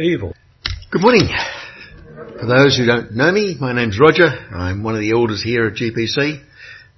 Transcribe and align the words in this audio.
evil. 0.00 0.32
Good 0.90 1.02
morning. 1.02 1.28
For 2.40 2.46
those 2.46 2.78
who 2.78 2.86
don't 2.86 3.12
know 3.12 3.30
me, 3.30 3.58
my 3.60 3.74
name's 3.74 4.00
Roger. 4.00 4.24
I'm 4.24 4.82
one 4.82 4.94
of 4.94 5.02
the 5.02 5.10
elders 5.10 5.42
here 5.42 5.66
at 5.66 5.74
GPC, 5.74 6.42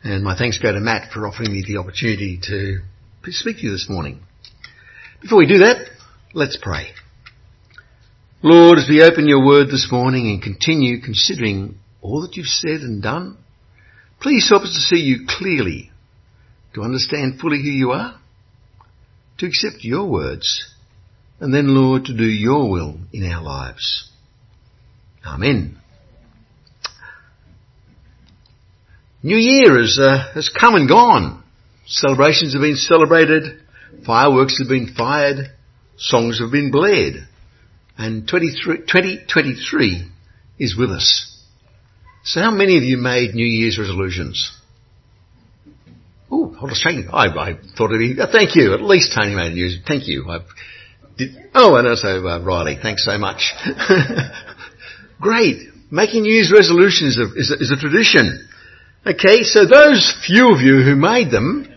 and 0.04 0.22
my 0.22 0.38
thanks 0.38 0.58
go 0.58 0.70
to 0.70 0.78
Matt 0.78 1.10
for 1.10 1.26
offering 1.26 1.52
me 1.52 1.64
the 1.66 1.78
opportunity 1.78 2.38
to 2.44 2.78
speak 3.32 3.56
to 3.56 3.62
you 3.64 3.72
this 3.72 3.88
morning. 3.88 4.20
Before 5.20 5.38
we 5.38 5.48
do 5.48 5.58
that, 5.58 5.88
let's 6.34 6.56
pray. 6.62 6.90
Lord, 8.44 8.78
as 8.78 8.88
we 8.88 9.02
open 9.02 9.26
your 9.26 9.44
word 9.44 9.66
this 9.66 9.88
morning 9.90 10.28
and 10.28 10.40
continue 10.40 11.00
considering 11.00 11.80
all 12.00 12.22
that 12.22 12.36
you've 12.36 12.46
said 12.46 12.82
and 12.82 13.02
done, 13.02 13.38
please 14.20 14.48
help 14.48 14.62
us 14.62 14.72
to 14.72 14.94
see 14.96 15.02
you 15.02 15.26
clearly, 15.28 15.90
to 16.74 16.82
understand 16.82 17.40
fully 17.40 17.60
who 17.60 17.70
you 17.70 17.90
are, 17.90 18.20
to 19.38 19.46
accept 19.46 19.82
your 19.82 20.08
words, 20.08 20.73
and 21.40 21.52
then, 21.52 21.74
Lord, 21.74 22.06
to 22.06 22.16
do 22.16 22.24
your 22.24 22.70
will 22.70 22.98
in 23.12 23.24
our 23.30 23.42
lives. 23.42 24.10
Amen. 25.26 25.78
New 29.22 29.36
Year 29.36 29.78
has, 29.80 29.98
uh, 29.98 30.32
has 30.34 30.48
come 30.50 30.74
and 30.74 30.88
gone. 30.88 31.42
Celebrations 31.86 32.52
have 32.52 32.62
been 32.62 32.76
celebrated, 32.76 33.60
fireworks 34.06 34.58
have 34.58 34.68
been 34.68 34.94
fired, 34.94 35.50
songs 35.96 36.40
have 36.40 36.50
been 36.50 36.70
blared, 36.70 37.26
and 37.98 38.28
2023 38.28 40.10
is 40.58 40.76
with 40.76 40.90
us. 40.90 41.30
So 42.24 42.40
how 42.40 42.50
many 42.50 42.76
of 42.78 42.82
you 42.82 42.96
made 42.96 43.34
New 43.34 43.46
Year's 43.46 43.78
resolutions? 43.78 44.50
Oh, 46.30 46.54
hold 46.54 46.70
on, 46.70 46.74
shaking. 46.74 47.08
I, 47.12 47.26
I 47.26 47.52
thought 47.76 47.92
it'd 47.92 48.16
be, 48.16 48.22
thank 48.32 48.56
you. 48.56 48.72
At 48.72 48.82
least 48.82 49.12
Tony 49.14 49.34
made 49.34 49.52
a 49.52 49.54
New 49.54 49.66
Year's. 49.66 49.78
Thank 49.86 50.08
you. 50.08 50.28
I've, 50.30 50.46
did, 51.16 51.36
oh, 51.54 51.76
and 51.76 51.86
also 51.86 52.26
uh, 52.26 52.40
Riley. 52.40 52.78
Thanks 52.80 53.04
so 53.04 53.18
much. 53.18 53.52
Great. 55.20 55.68
Making 55.90 56.22
New 56.22 56.32
Year's 56.32 56.52
resolutions 56.52 57.16
is 57.16 57.50
a, 57.50 57.54
is, 57.54 57.70
a, 57.70 57.76
tradition. 57.76 58.48
Okay, 59.06 59.42
so 59.42 59.66
those 59.66 60.12
few 60.26 60.52
of 60.52 60.60
you 60.60 60.82
who 60.82 60.96
made 60.96 61.30
them, 61.30 61.68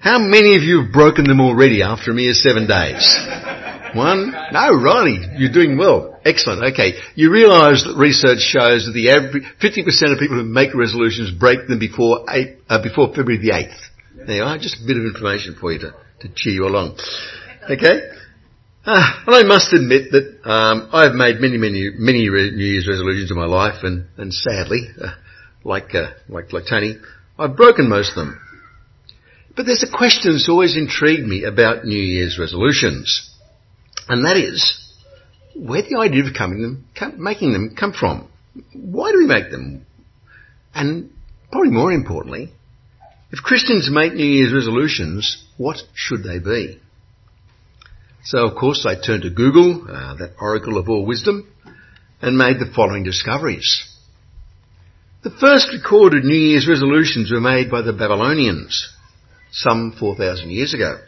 how 0.00 0.18
many 0.18 0.56
of 0.56 0.62
you 0.62 0.82
have 0.82 0.92
broken 0.92 1.24
them 1.24 1.40
already 1.40 1.82
after 1.82 2.10
a 2.10 2.14
mere 2.14 2.32
seven 2.32 2.66
days? 2.66 3.04
One? 3.94 4.32
No, 4.52 4.74
Riley, 4.74 5.20
you're 5.36 5.52
doing 5.52 5.76
well. 5.76 6.20
Excellent. 6.24 6.72
Okay. 6.72 6.94
You 7.14 7.30
realise 7.30 7.84
that 7.84 7.96
research 7.96 8.40
shows 8.40 8.86
that 8.86 8.92
the 8.92 9.10
average, 9.10 9.44
50% 9.60 10.12
of 10.12 10.18
people 10.18 10.36
who 10.36 10.44
make 10.44 10.74
resolutions 10.74 11.30
break 11.30 11.66
them 11.66 11.78
before 11.78 12.24
eight, 12.30 12.58
uh, 12.68 12.82
before 12.82 13.08
February 13.08 13.38
the 13.38 13.52
8th. 13.52 14.26
There 14.26 14.36
you 14.36 14.42
are. 14.42 14.58
Just 14.58 14.82
a 14.82 14.86
bit 14.86 14.96
of 14.96 15.04
information 15.04 15.56
for 15.60 15.72
you 15.72 15.80
to, 15.80 15.94
to 16.20 16.28
cheer 16.34 16.54
you 16.54 16.66
along. 16.66 16.98
Okay? 17.68 18.00
Uh, 18.84 19.12
and 19.26 19.36
I 19.36 19.42
must 19.42 19.72
admit 19.74 20.10
that 20.12 20.40
um, 20.44 20.88
I've 20.92 21.12
made 21.12 21.36
many, 21.38 21.58
many, 21.58 21.90
many 21.94 22.28
New 22.28 22.64
Year's 22.64 22.88
resolutions 22.88 23.30
in 23.30 23.36
my 23.36 23.44
life, 23.44 23.82
and, 23.82 24.06
and 24.16 24.32
sadly, 24.32 24.88
uh, 25.00 25.12
like, 25.64 25.94
uh, 25.94 26.12
like 26.28 26.52
like 26.54 26.64
Tony, 26.68 26.96
I've 27.38 27.56
broken 27.56 27.90
most 27.90 28.10
of 28.10 28.16
them. 28.16 28.40
But 29.54 29.66
there's 29.66 29.82
a 29.82 29.96
question 29.96 30.32
that's 30.32 30.48
always 30.48 30.76
intrigued 30.76 31.26
me 31.26 31.44
about 31.44 31.84
New 31.84 32.00
Year's 32.00 32.38
resolutions, 32.38 33.30
and 34.08 34.24
that 34.24 34.38
is 34.38 34.78
where 35.54 35.82
the 35.82 35.98
idea 35.98 36.24
of 36.24 36.32
coming 36.32 36.62
them, 36.62 36.86
come, 36.98 37.22
making 37.22 37.52
them 37.52 37.74
come 37.78 37.92
from. 37.92 38.30
Why 38.72 39.12
do 39.12 39.18
we 39.18 39.26
make 39.26 39.50
them? 39.50 39.84
And 40.74 41.12
probably 41.52 41.70
more 41.70 41.92
importantly, 41.92 42.50
if 43.30 43.40
Christians 43.40 43.90
make 43.92 44.14
New 44.14 44.24
Year's 44.24 44.54
resolutions, 44.54 45.44
what 45.58 45.76
should 45.94 46.22
they 46.22 46.38
be? 46.38 46.80
So 48.24 48.46
of 48.46 48.56
course 48.56 48.86
I 48.86 48.94
turned 48.94 49.22
to 49.22 49.30
Google, 49.30 49.86
uh, 49.88 50.14
that 50.16 50.34
oracle 50.40 50.78
of 50.78 50.88
all 50.88 51.06
wisdom, 51.06 51.48
and 52.20 52.36
made 52.36 52.58
the 52.58 52.70
following 52.74 53.02
discoveries. 53.02 53.86
The 55.22 55.30
first 55.30 55.72
recorded 55.72 56.24
New 56.24 56.34
Year's 56.34 56.68
resolutions 56.68 57.30
were 57.30 57.40
made 57.40 57.70
by 57.70 57.82
the 57.82 57.92
Babylonians, 57.92 58.88
some 59.52 59.94
4,000 59.98 60.50
years 60.50 60.74
ago. 60.74 60.98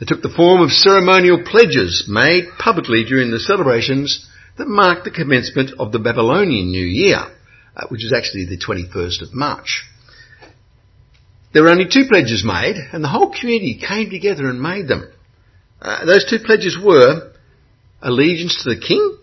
They 0.00 0.06
took 0.06 0.22
the 0.22 0.34
form 0.34 0.60
of 0.60 0.70
ceremonial 0.70 1.42
pledges 1.44 2.06
made 2.08 2.44
publicly 2.58 3.04
during 3.04 3.30
the 3.30 3.38
celebrations 3.38 4.28
that 4.58 4.66
marked 4.66 5.04
the 5.04 5.10
commencement 5.10 5.70
of 5.78 5.92
the 5.92 5.98
Babylonian 5.98 6.70
New 6.70 6.84
Year, 6.84 7.18
uh, 7.76 7.86
which 7.88 8.04
is 8.04 8.12
actually 8.12 8.46
the 8.46 8.58
21st 8.58 9.22
of 9.22 9.34
March. 9.34 9.84
There 11.52 11.62
were 11.62 11.70
only 11.70 11.86
two 11.88 12.06
pledges 12.08 12.44
made, 12.44 12.74
and 12.92 13.02
the 13.02 13.08
whole 13.08 13.32
community 13.32 13.80
came 13.86 14.10
together 14.10 14.48
and 14.48 14.60
made 14.60 14.88
them. 14.88 15.08
Uh, 15.84 16.06
those 16.06 16.24
two 16.24 16.38
pledges 16.38 16.78
were 16.82 17.30
allegiance 18.00 18.62
to 18.62 18.74
the 18.74 18.80
king 18.80 19.18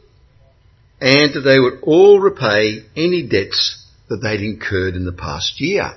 and 1.02 1.34
that 1.34 1.42
they 1.42 1.60
would 1.60 1.82
all 1.82 2.20
repay 2.20 2.86
any 2.96 3.28
debts 3.28 3.84
that 4.10 4.18
they'd 4.18 4.42
incurred 4.42 4.96
in 4.96 5.04
the 5.04 5.12
past 5.12 5.60
year. 5.60 5.90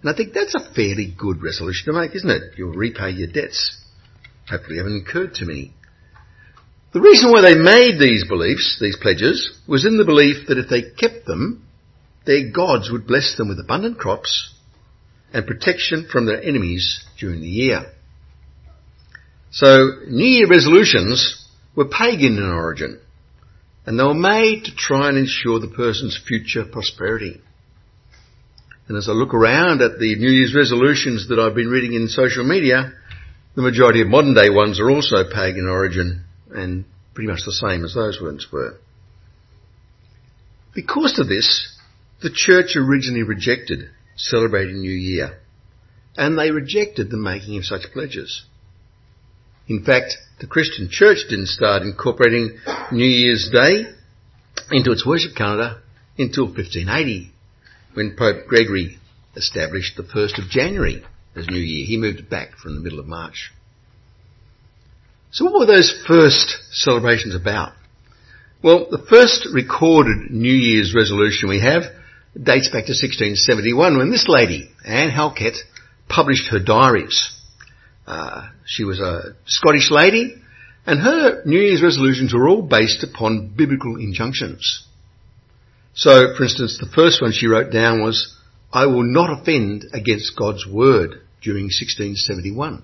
And 0.00 0.10
I 0.10 0.16
think 0.16 0.32
that's 0.32 0.56
a 0.56 0.74
fairly 0.74 1.14
good 1.16 1.44
resolution 1.44 1.92
to 1.92 2.00
make, 2.00 2.16
isn't 2.16 2.28
it? 2.28 2.54
You'll 2.56 2.74
repay 2.74 3.10
your 3.10 3.28
debts. 3.28 3.80
Hopefully 4.50 4.76
you 4.76 4.82
haven't 4.82 4.98
incurred 4.98 5.36
too 5.36 5.46
many. 5.46 5.72
The 6.92 7.00
reason 7.00 7.30
why 7.30 7.42
they 7.42 7.54
made 7.54 8.00
these 8.00 8.26
beliefs, 8.26 8.78
these 8.80 8.96
pledges, 9.00 9.60
was 9.68 9.86
in 9.86 9.96
the 9.96 10.04
belief 10.04 10.48
that 10.48 10.58
if 10.58 10.68
they 10.68 10.82
kept 10.82 11.24
them, 11.24 11.64
their 12.26 12.50
gods 12.50 12.90
would 12.90 13.06
bless 13.06 13.36
them 13.36 13.48
with 13.48 13.60
abundant 13.60 13.98
crops 13.98 14.52
and 15.32 15.46
protection 15.46 16.08
from 16.10 16.26
their 16.26 16.42
enemies 16.42 17.04
during 17.20 17.40
the 17.40 17.46
year. 17.46 17.92
So 19.50 19.90
New 20.06 20.26
Year 20.26 20.46
resolutions 20.46 21.44
were 21.74 21.86
pagan 21.86 22.36
in 22.36 22.44
origin 22.44 23.00
and 23.86 23.98
they 23.98 24.04
were 24.04 24.12
made 24.12 24.64
to 24.64 24.74
try 24.76 25.08
and 25.08 25.16
ensure 25.16 25.60
the 25.60 25.74
person's 25.74 26.20
future 26.28 26.64
prosperity. 26.64 27.40
And 28.86 28.98
as 28.98 29.08
I 29.08 29.12
look 29.12 29.32
around 29.32 29.80
at 29.80 29.98
the 29.98 30.16
New 30.16 30.30
Year's 30.30 30.54
resolutions 30.54 31.28
that 31.28 31.38
I've 31.38 31.54
been 31.54 31.70
reading 31.70 31.94
in 31.94 32.08
social 32.08 32.44
media, 32.44 32.92
the 33.54 33.62
majority 33.62 34.02
of 34.02 34.08
modern 34.08 34.34
day 34.34 34.50
ones 34.50 34.78
are 34.78 34.90
also 34.90 35.24
pagan 35.32 35.60
in 35.60 35.68
origin 35.68 36.24
and 36.50 36.84
pretty 37.14 37.30
much 37.30 37.40
the 37.46 37.52
same 37.52 37.84
as 37.84 37.94
those 37.94 38.20
ones 38.20 38.46
were. 38.52 38.76
Because 40.74 41.18
of 41.18 41.28
this, 41.28 41.74
the 42.20 42.30
church 42.30 42.76
originally 42.76 43.22
rejected 43.22 43.88
celebrating 44.16 44.80
New 44.80 44.90
Year 44.90 45.38
and 46.16 46.38
they 46.38 46.50
rejected 46.50 47.10
the 47.10 47.16
making 47.16 47.56
of 47.56 47.64
such 47.64 47.90
pledges. 47.92 48.44
In 49.68 49.84
fact, 49.84 50.16
the 50.40 50.46
Christian 50.46 50.88
church 50.90 51.18
didn't 51.28 51.48
start 51.48 51.82
incorporating 51.82 52.58
New 52.90 53.04
Year's 53.04 53.50
Day 53.52 53.84
into 54.70 54.92
its 54.92 55.06
worship 55.06 55.34
calendar 55.36 55.82
until 56.16 56.46
1580 56.46 57.30
when 57.94 58.16
Pope 58.16 58.46
Gregory 58.46 58.98
established 59.36 59.96
the 59.96 60.02
1st 60.02 60.38
of 60.38 60.50
January 60.50 61.04
as 61.36 61.46
New 61.48 61.58
Year. 61.58 61.86
He 61.86 61.96
moved 61.98 62.20
it 62.20 62.30
back 62.30 62.56
from 62.56 62.74
the 62.74 62.80
middle 62.80 62.98
of 62.98 63.06
March. 63.06 63.52
So 65.30 65.44
what 65.44 65.58
were 65.58 65.66
those 65.66 66.02
first 66.06 66.56
celebrations 66.72 67.34
about? 67.34 67.72
Well, 68.62 68.88
the 68.90 69.04
first 69.10 69.46
recorded 69.52 70.30
New 70.30 70.52
Year's 70.52 70.94
resolution 70.94 71.48
we 71.48 71.60
have 71.60 71.82
dates 72.34 72.68
back 72.68 72.86
to 72.86 72.96
1671 72.96 73.98
when 73.98 74.10
this 74.10 74.26
lady, 74.28 74.70
Anne 74.84 75.10
Halkett, 75.10 75.56
published 76.08 76.48
her 76.48 76.58
diaries. 76.58 77.30
Uh, 78.08 78.48
she 78.64 78.84
was 78.84 79.00
a 79.00 79.36
Scottish 79.44 79.90
lady, 79.90 80.34
and 80.86 80.98
her 80.98 81.42
New 81.44 81.60
Year's 81.60 81.82
resolutions 81.82 82.32
were 82.32 82.48
all 82.48 82.62
based 82.62 83.04
upon 83.04 83.52
biblical 83.54 83.96
injunctions. 83.96 84.86
So, 85.92 86.34
for 86.34 86.44
instance, 86.44 86.78
the 86.80 86.88
first 86.88 87.20
one 87.20 87.32
she 87.32 87.48
wrote 87.48 87.70
down 87.70 88.02
was, 88.02 88.34
I 88.72 88.86
will 88.86 89.02
not 89.02 89.38
offend 89.38 89.84
against 89.92 90.38
God's 90.38 90.66
word 90.66 91.20
during 91.42 91.64
1671. 91.64 92.82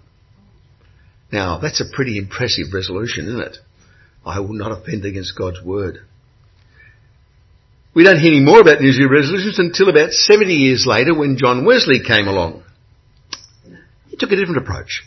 Now, 1.33 1.59
that's 1.59 1.81
a 1.81 1.91
pretty 1.91 2.19
impressive 2.19 2.75
resolution, 2.75 3.27
isn't 3.27 3.41
it? 3.41 3.57
I 4.27 4.41
will 4.41 4.53
not 4.53 4.73
offend 4.73 5.07
against 5.07 5.39
God's 5.39 5.63
word. 5.65 6.01
We 7.95 8.05
don't 8.05 8.21
hear 8.21 8.33
any 8.33 8.45
more 8.45 8.61
about 8.61 8.83
New 8.83 8.91
Year's 8.91 9.11
resolutions 9.11 9.59
until 9.59 9.89
about 9.89 10.11
70 10.11 10.53
years 10.53 10.85
later 10.87 11.19
when 11.19 11.39
John 11.39 11.65
Wesley 11.65 12.03
came 12.07 12.29
along. 12.29 12.63
He 14.11 14.17
took 14.17 14.33
a 14.33 14.37
different 14.37 14.59
approach. 14.59 15.03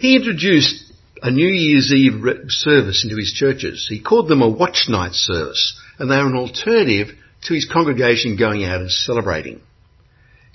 He 0.00 0.16
introduced 0.16 0.90
a 1.20 1.30
New 1.30 1.46
Year's 1.46 1.92
Eve 1.92 2.24
service 2.48 3.04
into 3.04 3.18
his 3.18 3.34
churches. 3.34 3.86
He 3.86 4.00
called 4.00 4.28
them 4.28 4.40
a 4.40 4.48
watch 4.48 4.86
night 4.88 5.12
service, 5.12 5.78
and 5.98 6.10
they 6.10 6.16
were 6.16 6.28
an 6.28 6.36
alternative 6.36 7.08
to 7.42 7.52
his 7.52 7.68
congregation 7.70 8.38
going 8.38 8.64
out 8.64 8.80
and 8.80 8.90
celebrating. 8.90 9.60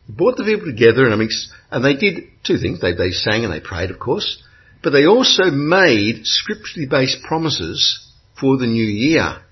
He 0.08 0.14
brought 0.14 0.38
the 0.38 0.46
people 0.46 0.66
together, 0.66 1.08
and, 1.08 1.32
and 1.70 1.86
they 1.86 1.94
did 1.94 2.24
two 2.44 2.58
things. 2.58 2.82
They, 2.82 2.94
they 2.94 3.12
sang 3.12 3.44
and 3.44 3.54
they 3.54 3.60
prayed, 3.60 3.92
of 3.92 4.00
course, 4.00 4.42
but 4.82 4.90
they 4.90 5.06
also 5.06 5.52
made 5.52 6.26
scripturally 6.26 6.88
based 6.90 7.22
promises 7.22 8.04
for 8.42 8.58
the 8.58 8.66
new 8.66 8.84
year. 8.84 9.44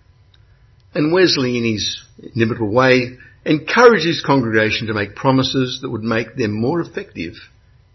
And 0.96 1.13
Wesley, 1.13 1.60
in 1.60 1.66
his 1.66 2.01
inimitable 2.36 2.74
way, 2.74 3.19
encouraged 3.46 4.07
his 4.07 4.24
congregation 4.25 4.88
to 4.88 4.96
make 4.96 5.16
promises 5.16 5.81
that 5.84 5.92
would 5.92 6.01
make 6.01 6.36
them 6.36 6.60
more 6.60 6.81
effective 6.81 7.34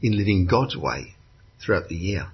in 0.00 0.16
living 0.16 0.46
God's 0.48 0.76
way 0.76 1.16
throughout 1.64 1.88
the 1.88 1.94
year. 1.94 2.28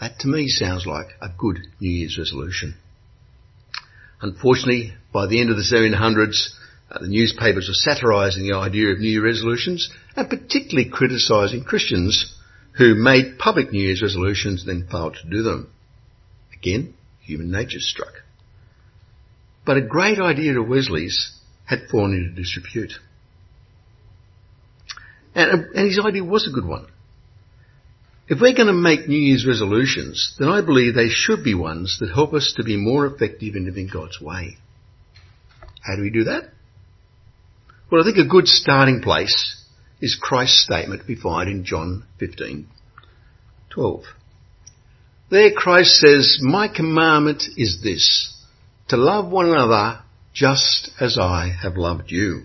That 0.00 0.18
to 0.20 0.28
me 0.28 0.48
sounds 0.48 0.86
like 0.86 1.08
a 1.20 1.28
good 1.36 1.58
New 1.80 1.90
Year's 1.90 2.18
resolution. 2.18 2.74
Unfortunately, 4.20 4.92
by 5.12 5.26
the 5.26 5.40
end 5.40 5.50
of 5.50 5.56
the 5.56 5.62
1700s, 5.62 6.50
uh, 6.90 7.00
the 7.00 7.08
newspapers 7.08 7.68
were 7.68 7.74
satirising 7.74 8.46
the 8.46 8.56
idea 8.56 8.88
of 8.88 8.98
New 8.98 9.08
Year 9.08 9.24
resolutions 9.24 9.90
and 10.14 10.28
particularly 10.28 10.88
criticising 10.90 11.64
Christians 11.64 12.34
who 12.76 12.94
made 12.94 13.38
public 13.38 13.72
New 13.72 13.82
Year's 13.82 14.02
resolutions 14.02 14.64
and 14.64 14.82
then 14.82 14.88
failed 14.88 15.16
to 15.22 15.30
do 15.30 15.42
them. 15.42 15.70
Again, 16.52 16.94
human 17.20 17.50
nature 17.50 17.80
struck. 17.80 18.12
But 19.64 19.78
a 19.78 19.82
great 19.82 20.18
idea 20.18 20.58
of 20.58 20.68
Wesley's 20.68 21.32
had 21.64 21.88
fallen 21.90 22.14
into 22.14 22.40
disrepute. 22.40 22.92
And, 25.34 25.66
and 25.74 25.86
his 25.88 25.98
idea 26.02 26.24
was 26.24 26.46
a 26.46 26.54
good 26.54 26.64
one. 26.64 26.86
If 28.28 28.40
we're 28.40 28.54
going 28.54 28.66
to 28.66 28.72
make 28.72 29.06
New 29.06 29.18
Year's 29.18 29.46
resolutions, 29.46 30.34
then 30.38 30.48
I 30.48 30.60
believe 30.60 30.94
they 30.94 31.08
should 31.08 31.44
be 31.44 31.54
ones 31.54 31.98
that 32.00 32.10
help 32.10 32.32
us 32.32 32.54
to 32.56 32.64
be 32.64 32.76
more 32.76 33.06
effective 33.06 33.54
in 33.54 33.66
living 33.66 33.88
God's 33.92 34.20
way. 34.20 34.56
How 35.82 35.94
do 35.94 36.02
we 36.02 36.10
do 36.10 36.24
that? 36.24 36.50
Well, 37.90 38.02
I 38.02 38.04
think 38.04 38.18
a 38.18 38.28
good 38.28 38.48
starting 38.48 39.00
place 39.00 39.62
is 40.00 40.18
Christ's 40.20 40.64
statement 40.64 41.02
we 41.06 41.14
find 41.14 41.48
in 41.48 41.64
John 41.64 42.04
15, 42.18 42.66
12. 43.70 44.02
There 45.30 45.52
Christ 45.52 45.94
says, 45.94 46.38
My 46.40 46.66
commandment 46.66 47.44
is 47.56 47.80
this, 47.82 48.34
to 48.88 48.96
love 48.96 49.30
one 49.30 49.46
another 49.46 50.00
just 50.34 50.90
as 51.00 51.16
I 51.18 51.50
have 51.62 51.76
loved 51.76 52.10
you. 52.10 52.44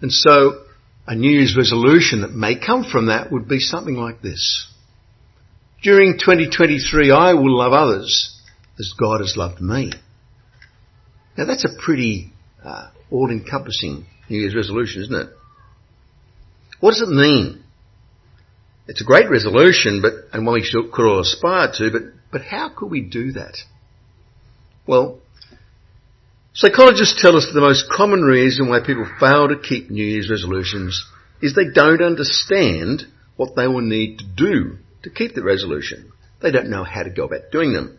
And 0.00 0.10
so 0.10 0.65
a 1.06 1.14
New 1.14 1.30
Year's 1.30 1.56
resolution 1.56 2.22
that 2.22 2.32
may 2.32 2.58
come 2.58 2.84
from 2.84 3.06
that 3.06 3.30
would 3.30 3.48
be 3.48 3.60
something 3.60 3.94
like 3.94 4.22
this. 4.22 4.66
During 5.82 6.18
2023, 6.18 7.12
I 7.12 7.34
will 7.34 7.56
love 7.56 7.72
others 7.72 8.40
as 8.78 8.92
God 8.98 9.20
has 9.20 9.34
loved 9.36 9.60
me. 9.60 9.92
Now 11.38 11.44
that's 11.44 11.64
a 11.64 11.80
pretty 11.82 12.32
uh, 12.64 12.90
all-encompassing 13.10 14.06
New 14.28 14.38
Year's 14.38 14.54
resolution, 14.54 15.02
isn't 15.02 15.14
it? 15.14 15.28
What 16.80 16.90
does 16.90 17.02
it 17.02 17.08
mean? 17.08 17.62
It's 18.88 19.00
a 19.00 19.04
great 19.04 19.30
resolution, 19.30 20.02
but 20.02 20.12
and 20.32 20.46
one 20.46 20.54
we 20.54 20.62
should, 20.62 20.92
could 20.92 21.06
all 21.06 21.20
aspire 21.20 21.72
to, 21.74 21.90
but 21.90 22.02
but 22.30 22.42
how 22.42 22.68
could 22.68 22.90
we 22.90 23.00
do 23.00 23.32
that? 23.32 23.56
Well, 24.86 25.20
Psychologists 26.56 27.20
tell 27.20 27.36
us 27.36 27.44
that 27.44 27.52
the 27.52 27.60
most 27.60 27.84
common 27.90 28.22
reason 28.22 28.70
why 28.70 28.80
people 28.80 29.06
fail 29.20 29.46
to 29.46 29.58
keep 29.58 29.90
New 29.90 30.02
Year's 30.02 30.30
resolutions 30.30 31.04
is 31.42 31.54
they 31.54 31.70
don't 31.70 32.00
understand 32.00 33.02
what 33.36 33.54
they 33.54 33.68
will 33.68 33.82
need 33.82 34.20
to 34.20 34.24
do 34.24 34.78
to 35.02 35.10
keep 35.10 35.34
the 35.34 35.42
resolution. 35.42 36.10
They 36.40 36.50
don't 36.50 36.70
know 36.70 36.82
how 36.82 37.02
to 37.02 37.10
go 37.10 37.26
about 37.26 37.50
doing 37.52 37.74
them. 37.74 37.98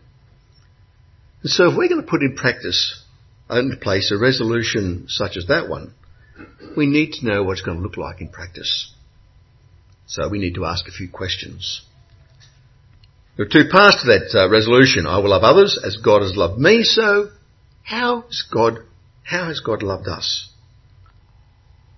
And 1.42 1.50
so 1.52 1.70
if 1.70 1.76
we're 1.76 1.88
going 1.88 2.00
to 2.00 2.10
put 2.10 2.22
in 2.22 2.34
practice, 2.34 3.00
into 3.48 3.76
place 3.76 4.10
a 4.10 4.18
resolution 4.18 5.04
such 5.06 5.36
as 5.36 5.46
that 5.46 5.68
one, 5.68 5.94
we 6.76 6.86
need 6.86 7.12
to 7.12 7.26
know 7.26 7.44
what 7.44 7.52
it's 7.52 7.62
going 7.62 7.76
to 7.76 7.82
look 7.82 7.96
like 7.96 8.20
in 8.20 8.28
practice. 8.28 8.92
So 10.08 10.28
we 10.28 10.40
need 10.40 10.56
to 10.56 10.64
ask 10.64 10.88
a 10.88 10.92
few 10.92 11.08
questions. 11.08 11.82
There 13.36 13.46
are 13.46 13.48
two 13.48 13.68
parts 13.70 14.02
to 14.02 14.08
that 14.08 14.36
uh, 14.36 14.50
resolution. 14.50 15.06
I 15.06 15.18
will 15.18 15.30
love 15.30 15.44
others 15.44 15.80
as 15.86 15.96
God 15.98 16.22
has 16.22 16.34
loved 16.34 16.58
me, 16.58 16.82
so 16.82 17.30
how 17.88 18.20
has 18.20 18.44
God, 18.52 18.80
how 19.24 19.46
has 19.46 19.60
God 19.60 19.82
loved 19.82 20.08
us? 20.08 20.50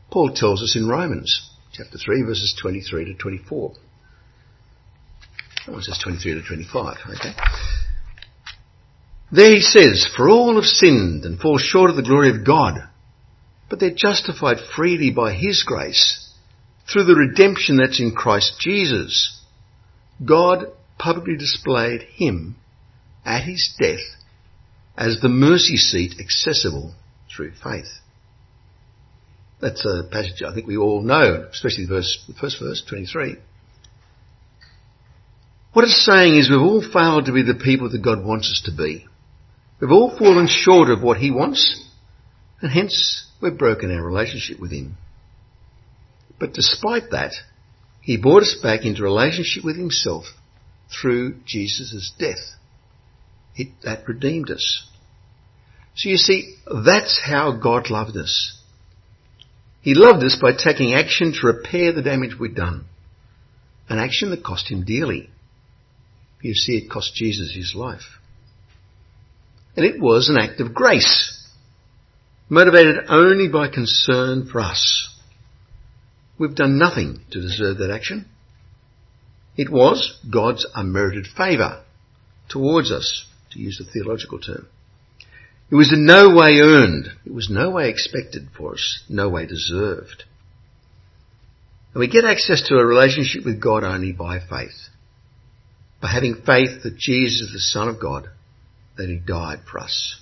Paul 0.08 0.32
tells 0.32 0.62
us 0.62 0.76
in 0.76 0.88
Romans 0.88 1.50
chapter 1.72 1.98
3 1.98 2.22
verses 2.22 2.56
23 2.62 3.06
to 3.06 3.14
24. 3.14 3.72
Oh, 5.66 5.80
says 5.80 5.98
23 6.00 6.34
to 6.34 6.42
25, 6.46 6.96
okay. 7.08 7.32
There 9.32 9.52
he 9.52 9.60
says, 9.60 10.08
for 10.16 10.28
all 10.28 10.54
have 10.54 10.64
sinned 10.64 11.24
and 11.24 11.40
fall 11.40 11.58
short 11.58 11.90
of 11.90 11.96
the 11.96 12.02
glory 12.02 12.30
of 12.30 12.46
God, 12.46 12.74
but 13.68 13.80
they're 13.80 13.90
justified 13.94 14.58
freely 14.76 15.10
by 15.10 15.32
his 15.32 15.64
grace 15.64 16.32
through 16.90 17.04
the 17.04 17.16
redemption 17.16 17.76
that's 17.76 18.00
in 18.00 18.12
Christ 18.12 18.60
Jesus. 18.60 19.40
God 20.24 20.66
publicly 20.98 21.36
displayed 21.36 22.02
him 22.02 22.54
at 23.24 23.42
his 23.42 23.74
death 23.80 24.19
as 24.96 25.20
the 25.20 25.28
mercy 25.28 25.76
seat 25.76 26.14
accessible 26.20 26.94
through 27.34 27.52
faith. 27.62 27.88
That's 29.60 29.84
a 29.84 30.08
passage 30.10 30.42
I 30.42 30.54
think 30.54 30.66
we 30.66 30.76
all 30.76 31.02
know, 31.02 31.46
especially 31.52 31.84
the, 31.84 31.94
verse, 31.94 32.24
the 32.26 32.34
first 32.34 32.58
verse, 32.60 32.82
23. 32.88 33.36
What 35.72 35.84
it's 35.84 36.04
saying 36.04 36.36
is 36.36 36.50
we've 36.50 36.58
all 36.58 36.82
failed 36.82 37.26
to 37.26 37.32
be 37.32 37.42
the 37.42 37.54
people 37.54 37.90
that 37.90 38.02
God 38.02 38.24
wants 38.24 38.50
us 38.50 38.62
to 38.64 38.76
be. 38.76 39.06
We've 39.80 39.92
all 39.92 40.16
fallen 40.16 40.48
short 40.48 40.90
of 40.90 41.02
what 41.02 41.18
He 41.18 41.30
wants, 41.30 41.82
and 42.60 42.72
hence 42.72 43.26
we've 43.40 43.56
broken 43.56 43.94
our 43.94 44.04
relationship 44.04 44.58
with 44.58 44.72
Him. 44.72 44.96
But 46.38 46.54
despite 46.54 47.10
that, 47.10 47.32
He 48.00 48.16
brought 48.16 48.42
us 48.42 48.58
back 48.62 48.84
into 48.84 49.02
relationship 49.02 49.64
with 49.64 49.76
Himself 49.76 50.24
through 50.90 51.36
Jesus' 51.46 52.12
death. 52.18 52.56
That 53.84 54.06
redeemed 54.06 54.50
us. 54.50 54.86
So 55.94 56.08
you 56.08 56.16
see, 56.16 56.56
that's 56.84 57.20
how 57.24 57.52
God 57.52 57.90
loved 57.90 58.16
us. 58.16 58.56
He 59.82 59.94
loved 59.94 60.22
us 60.24 60.38
by 60.40 60.52
taking 60.52 60.94
action 60.94 61.32
to 61.32 61.46
repair 61.46 61.92
the 61.92 62.02
damage 62.02 62.38
we'd 62.38 62.54
done. 62.54 62.84
An 63.88 63.98
action 63.98 64.30
that 64.30 64.44
cost 64.44 64.70
him 64.70 64.84
dearly. 64.84 65.30
You 66.42 66.54
see, 66.54 66.76
it 66.76 66.90
cost 66.90 67.14
Jesus 67.14 67.54
his 67.54 67.74
life. 67.74 68.18
And 69.76 69.84
it 69.84 70.00
was 70.00 70.28
an 70.28 70.38
act 70.38 70.60
of 70.60 70.74
grace, 70.74 71.48
motivated 72.48 73.04
only 73.08 73.48
by 73.48 73.68
concern 73.68 74.48
for 74.50 74.60
us. 74.60 75.08
We've 76.38 76.54
done 76.54 76.78
nothing 76.78 77.20
to 77.30 77.40
deserve 77.40 77.78
that 77.78 77.90
action. 77.90 78.26
It 79.56 79.70
was 79.70 80.18
God's 80.30 80.66
unmerited 80.74 81.26
favour 81.26 81.84
towards 82.48 82.90
us, 82.90 83.26
to 83.52 83.58
use 83.58 83.80
a 83.80 83.90
theological 83.90 84.38
term. 84.38 84.66
It 85.70 85.76
was 85.76 85.92
in 85.92 86.04
no 86.04 86.34
way 86.34 86.58
earned. 86.58 87.08
It 87.24 87.32
was 87.32 87.48
no 87.48 87.70
way 87.70 87.88
expected 87.88 88.48
for 88.56 88.74
us, 88.74 89.04
no 89.08 89.28
way 89.28 89.46
deserved. 89.46 90.24
And 91.92 92.00
we 92.00 92.08
get 92.08 92.24
access 92.24 92.68
to 92.68 92.76
a 92.76 92.84
relationship 92.84 93.44
with 93.44 93.60
God 93.60 93.84
only 93.84 94.12
by 94.12 94.38
faith. 94.40 94.88
By 96.00 96.08
having 96.08 96.42
faith 96.46 96.82
that 96.82 96.96
Jesus 96.96 97.48
is 97.48 97.52
the 97.52 97.60
Son 97.60 97.88
of 97.88 98.00
God, 98.00 98.28
that 98.96 99.08
He 99.08 99.16
died 99.16 99.60
for 99.70 99.78
us. 99.78 100.20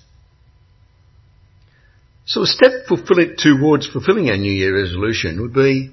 So 2.25 2.43
a 2.43 2.45
step 2.45 2.85
fulfilling, 2.87 3.35
towards 3.37 3.87
fulfilling 3.87 4.29
our 4.29 4.37
New 4.37 4.51
Year 4.51 4.79
resolution 4.79 5.41
would 5.41 5.53
be, 5.53 5.91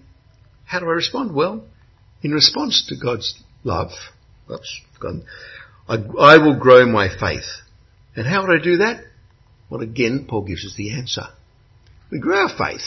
how 0.66 0.80
do 0.80 0.86
I 0.86 0.90
respond? 0.90 1.34
Well, 1.34 1.64
in 2.22 2.32
response 2.32 2.84
to 2.88 2.96
God's 2.96 3.42
love, 3.64 3.90
oops, 4.50 4.80
I, 5.88 5.96
I 6.18 6.38
will 6.38 6.58
grow 6.58 6.86
my 6.86 7.08
faith. 7.08 7.46
And 8.14 8.26
how 8.26 8.46
would 8.46 8.60
I 8.60 8.62
do 8.62 8.78
that? 8.78 9.04
Well, 9.70 9.80
again, 9.80 10.26
Paul 10.28 10.46
gives 10.46 10.64
us 10.64 10.74
the 10.76 10.92
answer. 10.92 11.24
We 12.10 12.18
grow 12.18 12.48
our 12.48 12.56
faith 12.56 12.82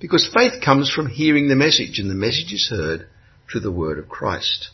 because 0.00 0.30
faith 0.32 0.62
comes 0.64 0.90
from 0.90 1.08
hearing 1.08 1.48
the 1.48 1.56
message 1.56 1.98
and 1.98 2.10
the 2.10 2.14
message 2.14 2.52
is 2.52 2.68
heard 2.70 3.06
through 3.50 3.60
the 3.60 3.72
word 3.72 3.98
of 3.98 4.08
Christ. 4.08 4.70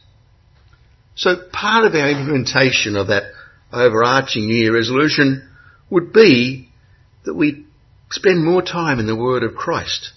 So 1.15 1.37
part 1.53 1.85
of 1.85 1.95
our 1.95 2.11
implementation 2.11 2.95
of 2.95 3.09
that 3.09 3.25
overarching 3.73 4.47
New 4.47 4.55
Year 4.55 4.75
resolution 4.75 5.49
would 5.91 6.13
be 6.13 6.69
that 7.25 7.35
we 7.35 7.65
spend 8.11 8.45
more 8.45 8.63
time 8.63 9.01
in 9.01 9.07
the 9.07 9.17
word 9.17 9.43
of 9.43 9.55
Christ. 9.55 10.13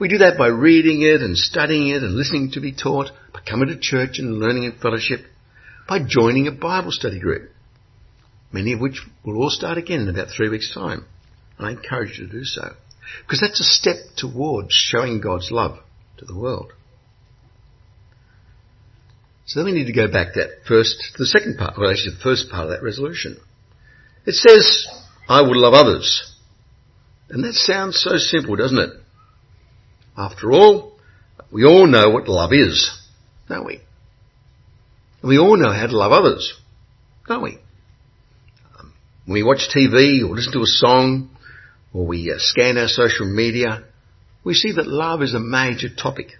We 0.00 0.08
do 0.08 0.18
that 0.18 0.38
by 0.38 0.48
reading 0.48 1.02
it 1.02 1.20
and 1.20 1.36
studying 1.36 1.88
it 1.88 2.02
and 2.02 2.14
listening 2.14 2.52
to 2.52 2.60
be 2.60 2.72
taught, 2.72 3.10
by 3.32 3.40
coming 3.40 3.68
to 3.68 3.78
church 3.78 4.18
and 4.18 4.38
learning 4.38 4.64
in 4.64 4.72
fellowship, 4.72 5.26
by 5.88 6.00
joining 6.06 6.46
a 6.46 6.52
Bible 6.52 6.90
study 6.90 7.20
group 7.20 7.50
many 8.54 8.72
of 8.72 8.80
which 8.80 9.02
will 9.24 9.36
all 9.36 9.50
start 9.50 9.76
again 9.76 10.00
in 10.00 10.08
about 10.08 10.28
three 10.34 10.48
weeks' 10.48 10.72
time. 10.72 11.04
And 11.58 11.66
I 11.66 11.70
encourage 11.72 12.18
you 12.18 12.26
to 12.28 12.32
do 12.32 12.44
so. 12.44 12.72
Because 13.22 13.40
that's 13.40 13.60
a 13.60 13.64
step 13.64 13.96
towards 14.16 14.72
showing 14.72 15.20
God's 15.20 15.50
love 15.50 15.78
to 16.18 16.24
the 16.24 16.38
world. 16.38 16.72
So 19.46 19.60
then 19.60 19.66
we 19.66 19.78
need 19.78 19.86
to 19.86 19.92
go 19.92 20.10
back 20.10 20.34
that 20.34 20.62
first 20.66 20.96
to 21.12 21.18
the 21.18 21.26
second 21.26 21.58
part, 21.58 21.76
well 21.76 21.90
actually 21.90 22.14
the 22.14 22.22
first 22.22 22.48
part 22.48 22.64
of 22.64 22.70
that 22.70 22.82
resolution. 22.82 23.38
It 24.24 24.34
says, 24.34 24.86
I 25.28 25.42
will 25.42 25.60
love 25.60 25.74
others. 25.74 26.32
And 27.28 27.44
that 27.44 27.54
sounds 27.54 28.00
so 28.00 28.16
simple, 28.16 28.56
doesn't 28.56 28.78
it? 28.78 28.90
After 30.16 30.52
all, 30.52 30.96
we 31.50 31.64
all 31.64 31.86
know 31.86 32.10
what 32.10 32.28
love 32.28 32.52
is, 32.52 32.90
don't 33.48 33.66
we? 33.66 33.80
And 35.24 35.30
we 35.30 35.38
all 35.38 35.56
know 35.56 35.72
how 35.72 35.86
to 35.86 35.96
love 35.96 36.12
others, 36.12 36.52
don't 37.26 37.42
we? 37.42 37.58
When 39.24 39.32
we 39.32 39.42
watch 39.42 39.70
TV 39.74 40.20
or 40.20 40.34
listen 40.34 40.52
to 40.52 40.60
a 40.60 40.66
song 40.66 41.30
or 41.94 42.06
we 42.06 42.30
uh, 42.30 42.34
scan 42.36 42.76
our 42.76 42.88
social 42.88 43.24
media, 43.24 43.84
we 44.44 44.52
see 44.52 44.72
that 44.72 44.86
love 44.86 45.22
is 45.22 45.32
a 45.32 45.40
major 45.40 45.88
topic. 45.88 46.32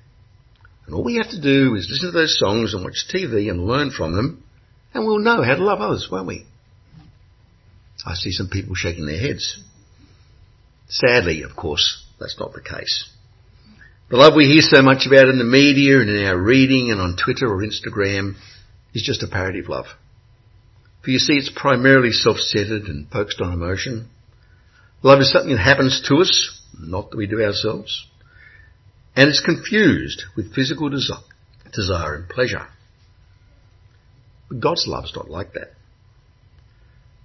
And 0.84 0.94
all 0.94 1.02
we 1.02 1.16
have 1.16 1.30
to 1.30 1.40
do 1.40 1.74
is 1.76 1.88
listen 1.90 2.12
to 2.12 2.18
those 2.18 2.38
songs 2.38 2.74
and 2.74 2.84
watch 2.84 3.06
TV 3.10 3.48
and 3.48 3.66
learn 3.66 3.90
from 3.90 4.14
them, 4.14 4.44
and 4.92 5.06
we'll 5.06 5.18
know 5.18 5.42
how 5.42 5.54
to 5.54 5.64
love 5.64 5.80
others, 5.80 6.10
won't 6.12 6.26
we? 6.26 6.44
I 8.04 8.12
see 8.12 8.32
some 8.32 8.50
people 8.50 8.74
shaking 8.74 9.06
their 9.06 9.18
heads. 9.18 9.64
Sadly, 10.90 11.40
of 11.40 11.56
course, 11.56 12.04
that's 12.20 12.38
not 12.38 12.52
the 12.52 12.60
case. 12.60 13.08
The 14.10 14.18
love 14.18 14.34
we 14.36 14.44
hear 14.44 14.60
so 14.60 14.82
much 14.82 15.06
about 15.06 15.30
in 15.30 15.38
the 15.38 15.44
media 15.44 16.00
and 16.00 16.10
in 16.10 16.26
our 16.26 16.36
reading 16.36 16.90
and 16.90 17.00
on 17.00 17.16
Twitter 17.16 17.46
or 17.46 17.62
Instagram 17.62 18.36
is 18.94 19.02
just 19.02 19.22
a 19.22 19.28
parody 19.28 19.58
of 19.60 19.68
love. 19.68 19.86
For 21.02 21.10
you 21.10 21.18
see, 21.18 21.34
it's 21.34 21.50
primarily 21.54 22.12
self-centered 22.12 22.84
and 22.84 23.10
focused 23.10 23.40
on 23.40 23.52
emotion. 23.52 24.08
Love 25.02 25.20
is 25.20 25.30
something 25.30 25.54
that 25.54 25.62
happens 25.62 26.02
to 26.08 26.16
us, 26.16 26.62
not 26.80 27.10
that 27.10 27.16
we 27.16 27.26
do 27.26 27.42
ourselves. 27.42 28.06
And 29.14 29.28
it's 29.28 29.44
confused 29.44 30.24
with 30.36 30.54
physical 30.54 30.88
desire 30.88 32.14
and 32.14 32.28
pleasure. 32.28 32.66
But 34.48 34.60
God's 34.60 34.86
love 34.88 35.04
is 35.04 35.12
not 35.14 35.28
like 35.28 35.52
that. 35.52 35.72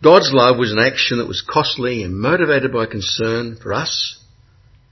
God's 0.03 0.31
love 0.33 0.57
was 0.57 0.71
an 0.71 0.79
action 0.79 1.17
that 1.17 1.27
was 1.27 1.41
costly 1.41 2.03
and 2.03 2.19
motivated 2.19 2.71
by 2.71 2.85
concern 2.85 3.57
for 3.61 3.73
us 3.73 4.17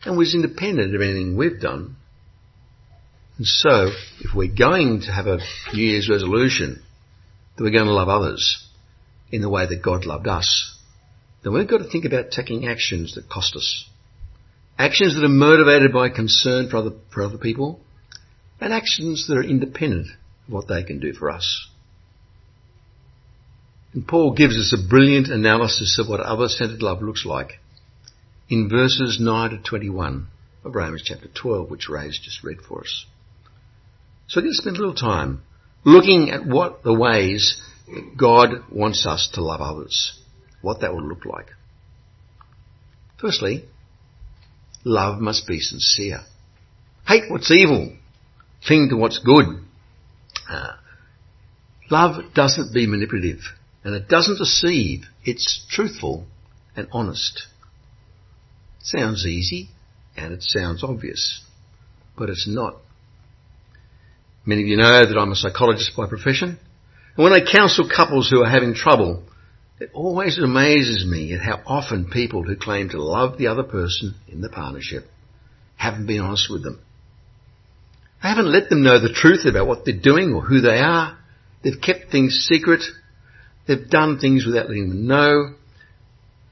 and 0.06 0.18
was 0.18 0.34
independent 0.34 0.96
of 0.96 1.02
anything 1.02 1.38
we've 1.38 1.60
done. 1.60 1.96
And 3.38 3.46
so, 3.46 3.92
if 4.20 4.34
we're 4.34 4.54
going 4.54 5.02
to 5.02 5.12
have 5.12 5.28
a 5.28 5.38
New 5.74 5.84
Year's 5.84 6.10
resolution 6.10 6.82
that 7.56 7.64
we're 7.64 7.72
going 7.72 7.86
to 7.86 7.94
love 7.94 8.10
others 8.10 8.66
in 9.32 9.42
the 9.42 9.50
way 9.50 9.68
that 9.68 9.84
God 9.84 10.06
loved 10.06 10.28
us, 10.28 10.76
then 11.44 11.54
we've 11.54 11.68
got 11.68 11.80
to 11.80 11.90
think 11.90 12.06
about 12.06 12.32
taking 12.32 12.68
actions 12.68 13.14
that 13.14 13.30
cost 13.30 13.56
us. 13.56 13.88
Actions 14.80 15.16
that 15.16 15.24
are 15.24 15.30
motivated 15.30 15.94
by 15.94 16.10
concern 16.10 16.70
for 16.70 16.78
other, 16.78 16.92
for 17.14 17.24
other 17.24 17.38
people 17.38 17.80
and 18.60 18.74
actions 18.74 19.28
that 19.28 19.38
are 19.38 19.44
independent 19.44 20.08
of 20.48 20.54
what 20.54 20.68
they 20.68 20.84
can 20.84 21.00
do 21.00 21.14
for 21.14 21.30
us. 21.30 21.68
And 23.94 24.08
Paul 24.08 24.34
gives 24.34 24.58
us 24.58 24.74
a 24.74 24.90
brilliant 24.90 25.28
analysis 25.28 26.00
of 26.00 26.10
what 26.10 26.20
other-centered 26.20 26.82
love 26.82 27.02
looks 27.02 27.26
like 27.26 27.60
in 28.50 28.70
verses 28.70 29.20
9 29.20 29.50
to 29.52 29.58
21 29.58 30.28
of 30.64 30.76
Romans 30.76 31.04
chapter 31.06 31.28
12, 31.28 31.70
which 31.70 31.88
Ray's 31.90 32.20
just 32.22 32.44
read 32.44 32.62
for 32.62 32.82
us. 32.82 33.06
So 34.28 34.42
we're 34.42 34.52
spend 34.52 34.78
a 34.78 34.80
little 34.80 34.96
time 34.96 35.42
looking 35.86 36.32
at 36.32 36.46
what 36.46 36.84
the 36.84 36.94
ways 36.94 37.62
God 38.18 38.50
wants 38.70 39.06
us 39.06 39.30
to 39.34 39.42
love 39.42 39.62
others, 39.62 40.20
what 40.62 40.82
that 40.82 40.94
would 40.94 41.06
look 41.06 41.26
like. 41.26 41.48
Firstly, 43.20 43.66
love 44.84 45.20
must 45.20 45.48
be 45.48 45.60
sincere. 45.60 46.22
Hate 47.08 47.32
what's 47.32 47.50
evil. 47.52 47.96
Cling 48.66 48.90
to 48.90 48.98
what's 48.98 49.20
good. 49.20 49.64
Uh, 50.50 50.74
love 51.90 52.34
doesn't 52.34 52.74
be 52.74 52.86
manipulative. 52.86 53.40
And 53.84 53.96
it 53.96 54.10
doesn't 54.10 54.38
deceive. 54.38 55.06
It's 55.24 55.66
truthful 55.70 56.26
and 56.76 56.90
honest. 56.92 57.48
sounds 58.82 59.26
easy 59.26 59.70
and 60.18 60.34
it 60.34 60.44
sounds 60.44 60.84
obvious, 60.84 61.42
but 62.18 62.30
it's 62.30 62.48
not. 62.48 62.76
Many 64.48 64.64
of 64.64 64.68
you 64.68 64.78
know 64.78 65.06
that 65.06 65.18
I'm 65.20 65.32
a 65.32 65.36
psychologist 65.36 65.92
by 65.96 66.08
profession. 66.08 66.58
And 67.16 67.24
when 67.24 67.34
I 67.34 67.42
counsel 67.42 67.88
couples 67.88 68.30
who 68.30 68.42
are 68.42 68.50
having 68.50 68.74
trouble, 68.74 69.24
it 69.80 69.92
always 69.94 70.40
amazes 70.40 71.06
me 71.08 71.34
at 71.34 71.42
how 71.42 71.62
often 71.68 72.10
people 72.10 72.42
who 72.42 72.56
claim 72.56 72.90
to 72.90 73.04
love 73.04 73.38
the 73.38 73.48
other 73.48 73.64
person 73.64 74.16
in 74.28 74.42
the 74.42 74.50
partnership 74.50 75.06
haven't 75.76 76.08
been 76.08 76.22
honest 76.22 76.50
with 76.50 76.64
them. 76.64 76.80
They 78.24 78.30
haven't 78.30 78.52
let 78.52 78.70
them 78.70 78.82
know 78.82 79.00
the 79.00 79.14
truth 79.14 79.46
about 79.46 79.68
what 79.68 79.86
they're 79.86 80.00
doing 80.00 80.34
or 80.34 80.42
who 80.42 80.62
they 80.62 80.80
are. 80.80 81.18
They've 81.62 81.80
kept 81.80 82.10
things 82.10 82.48
secret 82.50 82.82
They've 83.68 83.90
done 83.90 84.18
things 84.18 84.46
without 84.46 84.70
letting 84.70 84.90
them 84.90 85.08
know. 85.08 85.54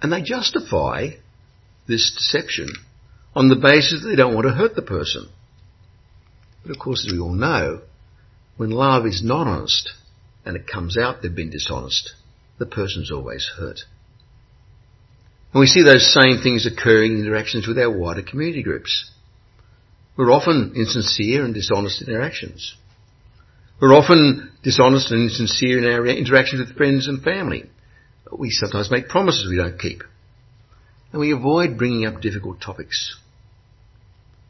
And 0.02 0.12
they 0.12 0.22
justify 0.22 1.12
this 1.88 2.12
deception 2.12 2.68
on 3.34 3.48
the 3.48 3.56
basis 3.56 4.04
that 4.04 4.10
they 4.10 4.16
don't 4.16 4.36
want 4.36 4.48
to 4.48 4.54
hurt 4.54 4.76
the 4.76 4.82
person. 4.82 5.30
But 6.66 6.76
of 6.76 6.80
course, 6.80 7.06
as 7.06 7.14
we 7.14 7.20
all 7.20 7.34
know, 7.34 7.82
when 8.58 8.72
love 8.72 9.06
is 9.06 9.22
not 9.24 9.46
honest 9.46 9.92
and 10.46 10.56
it 10.56 10.68
comes 10.68 10.98
out 10.98 11.22
they've 11.22 11.34
been 11.34 11.52
dishonest, 11.52 12.14
the 12.58 12.66
person's 12.66 13.12
always 13.12 13.48
hurt. 13.58 13.82
And 15.54 15.60
we 15.60 15.68
see 15.68 15.84
those 15.84 16.12
same 16.12 16.42
things 16.42 16.66
occurring 16.66 17.14
in 17.14 17.20
interactions 17.20 17.68
with 17.68 17.78
our 17.78 17.96
wider 17.96 18.24
community 18.24 18.64
groups. 18.64 19.12
We're 20.18 20.32
often 20.32 20.74
insincere 20.76 21.46
and 21.46 21.54
dishonest 21.54 22.02
in 22.02 22.16
our 22.16 22.22
actions. 22.22 22.76
We're 23.80 23.94
often 23.94 24.52
dishonest 24.64 25.12
and 25.12 25.22
insincere 25.22 25.78
in 25.78 25.86
our 25.86 26.08
interactions 26.08 26.66
with 26.66 26.76
friends 26.76 27.08
and 27.08 27.22
family. 27.22 27.70
We 28.36 28.50
sometimes 28.50 28.90
make 28.90 29.08
promises 29.08 29.48
we 29.48 29.58
don't 29.58 29.80
keep. 29.80 30.02
And 31.12 31.20
we 31.20 31.32
avoid 31.32 31.78
bringing 31.78 32.08
up 32.08 32.22
difficult 32.22 32.60
topics. 32.60 33.16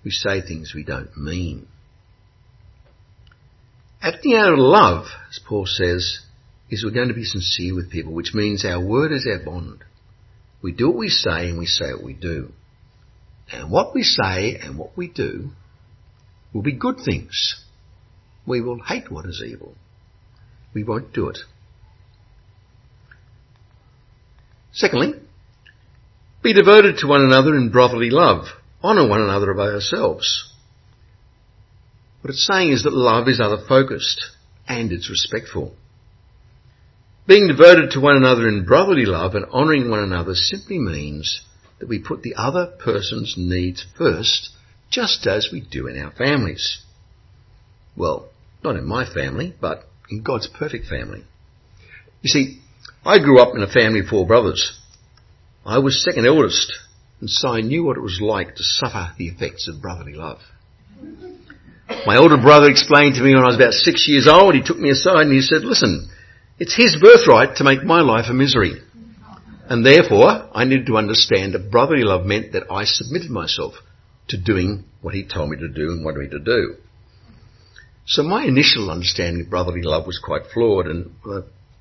We 0.05 0.11
say 0.11 0.39
things 0.39 0.73
we 0.73 0.83
don't 0.83 1.17
mean. 1.17 1.67
Acting 4.01 4.35
out 4.35 4.53
of 4.53 4.59
love, 4.59 5.05
as 5.29 5.39
Paul 5.47 5.65
says, 5.65 6.19
is 6.69 6.83
we're 6.83 6.91
going 6.91 7.07
to 7.07 7.13
be 7.13 7.23
sincere 7.23 7.75
with 7.75 7.91
people, 7.91 8.13
which 8.13 8.33
means 8.33 8.65
our 8.65 8.83
word 8.83 9.11
is 9.11 9.27
our 9.27 9.43
bond. 9.43 9.83
We 10.61 10.71
do 10.71 10.89
what 10.89 10.97
we 10.97 11.09
say 11.09 11.49
and 11.49 11.59
we 11.59 11.65
say 11.65 11.93
what 11.93 12.03
we 12.03 12.13
do. 12.13 12.51
And 13.51 13.69
what 13.69 13.93
we 13.93 14.03
say 14.03 14.57
and 14.61 14.77
what 14.77 14.97
we 14.97 15.07
do 15.07 15.51
will 16.53 16.63
be 16.63 16.71
good 16.71 16.97
things. 17.03 17.63
We 18.47 18.61
will 18.61 18.81
hate 18.81 19.11
what 19.11 19.25
is 19.25 19.43
evil. 19.45 19.75
We 20.73 20.83
won't 20.83 21.13
do 21.13 21.29
it. 21.29 21.37
Secondly, 24.71 25.13
be 26.43 26.53
devoted 26.53 26.97
to 26.97 27.07
one 27.07 27.21
another 27.21 27.55
in 27.55 27.71
brotherly 27.71 28.09
love. 28.09 28.45
Honour 28.83 29.07
one 29.07 29.21
another 29.21 29.51
above 29.51 29.73
ourselves. 29.73 30.51
What 32.25 32.31
it's 32.31 32.47
saying 32.47 32.71
is 32.71 32.81
that 32.81 32.93
love 32.93 33.27
is 33.27 33.39
other 33.39 33.63
focused 33.69 34.19
and 34.67 34.91
it's 34.91 35.11
respectful. 35.11 35.75
Being 37.27 37.45
devoted 37.45 37.91
to 37.91 37.99
one 37.99 38.15
another 38.15 38.47
in 38.47 38.65
brotherly 38.65 39.05
love 39.05 39.35
and 39.35 39.45
honouring 39.45 39.91
one 39.91 39.99
another 39.99 40.33
simply 40.33 40.79
means 40.79 41.43
that 41.77 41.87
we 41.87 41.99
put 41.99 42.23
the 42.23 42.33
other 42.35 42.73
person's 42.83 43.35
needs 43.37 43.85
first, 43.95 44.49
just 44.89 45.27
as 45.27 45.49
we 45.53 45.61
do 45.61 45.85
in 45.85 46.01
our 46.03 46.09
families. 46.13 46.81
Well, 47.95 48.29
not 48.63 48.75
in 48.75 48.87
my 48.87 49.05
family, 49.05 49.53
but 49.61 49.87
in 50.09 50.23
God's 50.23 50.47
perfect 50.47 50.87
family. 50.87 51.23
You 52.23 52.29
see, 52.29 52.59
I 53.05 53.19
grew 53.19 53.39
up 53.39 53.53
in 53.55 53.61
a 53.61 53.71
family 53.71 53.99
of 53.99 54.07
four 54.07 54.25
brothers. 54.25 54.79
I 55.63 55.77
was 55.77 56.03
second 56.03 56.25
eldest, 56.25 56.73
and 57.21 57.29
so 57.29 57.49
I 57.49 57.61
knew 57.61 57.83
what 57.83 57.97
it 57.97 58.01
was 58.01 58.19
like 58.19 58.55
to 58.55 58.63
suffer 58.63 59.11
the 59.15 59.27
effects 59.27 59.67
of 59.67 59.79
brotherly 59.79 60.15
love. 60.15 60.39
My 62.05 62.17
older 62.17 62.37
brother 62.37 62.69
explained 62.69 63.15
to 63.15 63.21
me 63.21 63.33
when 63.33 63.43
I 63.43 63.47
was 63.47 63.55
about 63.55 63.73
six 63.73 64.07
years 64.07 64.27
old, 64.27 64.55
he 64.55 64.63
took 64.63 64.79
me 64.79 64.89
aside 64.89 65.21
and 65.21 65.33
he 65.33 65.41
said, 65.41 65.63
listen, 65.63 66.09
it's 66.57 66.75
his 66.75 66.95
birthright 66.99 67.57
to 67.57 67.63
make 67.63 67.83
my 67.83 68.01
life 68.01 68.25
a 68.29 68.33
misery. 68.33 68.81
And 69.67 69.85
therefore, 69.85 70.49
I 70.53 70.65
needed 70.65 70.87
to 70.87 70.97
understand 70.97 71.53
that 71.53 71.71
brotherly 71.71 72.03
love 72.03 72.25
meant 72.25 72.53
that 72.53 72.71
I 72.71 72.85
submitted 72.85 73.29
myself 73.29 73.73
to 74.29 74.37
doing 74.41 74.85
what 75.01 75.13
he 75.13 75.25
told 75.25 75.49
me 75.49 75.57
to 75.57 75.67
do 75.67 75.91
and 75.91 76.03
wanted 76.03 76.19
me 76.19 76.29
to 76.29 76.39
do. 76.39 76.75
So 78.07 78.21
my 78.21 78.45
initial 78.45 78.91
understanding 78.91 79.43
of 79.43 79.49
brotherly 79.49 79.81
love 79.81 80.05
was 80.05 80.19
quite 80.23 80.43
flawed, 80.53 80.85
and 80.85 81.11
I 81.25 81.39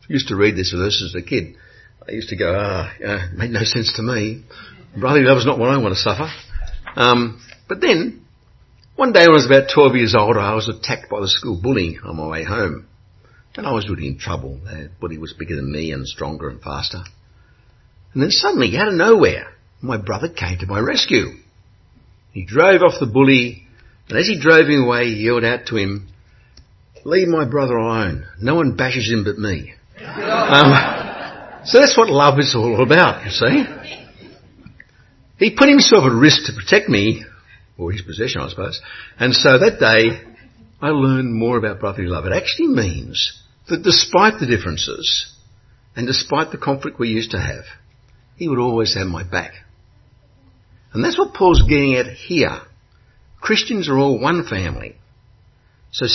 used 0.08 0.28
to 0.28 0.36
read 0.36 0.56
this 0.56 0.72
verse 0.72 1.02
as 1.04 1.14
a 1.14 1.24
kid. 1.24 1.56
I 2.06 2.12
used 2.12 2.30
to 2.30 2.36
go, 2.36 2.54
ah, 2.56 2.92
it 2.98 3.34
made 3.34 3.50
no 3.50 3.64
sense 3.64 3.92
to 3.96 4.02
me. 4.02 4.44
Brotherly 4.98 5.26
love 5.26 5.38
is 5.38 5.46
not 5.46 5.58
what 5.58 5.70
I 5.70 5.76
want 5.76 5.94
to 5.94 6.00
suffer. 6.00 6.30
Um, 6.96 7.42
but 7.68 7.80
then, 7.80 8.23
one 8.96 9.12
day 9.12 9.20
when 9.20 9.30
I 9.30 9.32
was 9.32 9.46
about 9.46 9.70
12 9.72 9.96
years 9.96 10.14
old, 10.14 10.36
I 10.36 10.54
was 10.54 10.68
attacked 10.68 11.10
by 11.10 11.20
the 11.20 11.28
school 11.28 11.60
bully 11.60 11.98
on 12.04 12.16
my 12.16 12.28
way 12.28 12.44
home. 12.44 12.86
And 13.56 13.66
I 13.66 13.72
was 13.72 13.88
really 13.88 14.06
in 14.06 14.18
trouble. 14.18 14.60
The 14.64 14.90
bully 15.00 15.18
was 15.18 15.32
bigger 15.32 15.56
than 15.56 15.70
me 15.70 15.92
and 15.92 16.06
stronger 16.06 16.48
and 16.48 16.60
faster. 16.60 17.02
And 18.12 18.22
then 18.22 18.30
suddenly, 18.30 18.76
out 18.76 18.88
of 18.88 18.94
nowhere, 18.94 19.52
my 19.80 19.96
brother 19.96 20.28
came 20.28 20.58
to 20.58 20.66
my 20.66 20.78
rescue. 20.78 21.34
He 22.32 22.44
drove 22.44 22.82
off 22.82 23.00
the 23.00 23.06
bully, 23.06 23.64
and 24.08 24.18
as 24.18 24.26
he 24.26 24.40
drove 24.40 24.66
him 24.66 24.84
away, 24.84 25.06
he 25.06 25.24
yelled 25.24 25.44
out 25.44 25.66
to 25.66 25.76
him, 25.76 26.08
leave 27.04 27.28
my 27.28 27.44
brother 27.44 27.76
alone. 27.76 28.26
No 28.40 28.56
one 28.56 28.76
bashes 28.76 29.10
him 29.10 29.24
but 29.24 29.38
me. 29.38 29.74
Um, 30.00 31.64
so 31.64 31.80
that's 31.80 31.96
what 31.96 32.08
love 32.08 32.38
is 32.38 32.54
all 32.56 32.82
about, 32.82 33.24
you 33.24 33.30
see. 33.30 33.64
He 35.38 35.56
put 35.56 35.68
himself 35.68 36.04
at 36.04 36.12
risk 36.12 36.46
to 36.46 36.52
protect 36.52 36.88
me, 36.88 37.24
or 37.78 37.92
his 37.92 38.02
possession, 38.02 38.40
I 38.40 38.48
suppose. 38.48 38.80
And 39.18 39.34
so 39.34 39.58
that 39.58 39.80
day, 39.80 40.32
I 40.80 40.88
learned 40.88 41.34
more 41.34 41.56
about 41.56 41.80
brotherly 41.80 42.08
love. 42.08 42.26
It 42.26 42.32
actually 42.32 42.68
means 42.68 43.40
that 43.68 43.82
despite 43.82 44.38
the 44.38 44.46
differences, 44.46 45.32
and 45.96 46.06
despite 46.06 46.50
the 46.50 46.58
conflict 46.58 46.98
we 46.98 47.08
used 47.08 47.30
to 47.30 47.40
have, 47.40 47.64
he 48.36 48.48
would 48.48 48.58
always 48.58 48.94
have 48.94 49.06
my 49.06 49.22
back. 49.22 49.52
And 50.92 51.02
that's 51.02 51.18
what 51.18 51.34
Paul's 51.34 51.62
getting 51.68 51.94
at 51.94 52.06
here. 52.06 52.60
Christians 53.40 53.88
are 53.88 53.98
all 53.98 54.20
one 54.20 54.44
family. 54.46 54.96
So 55.92 56.06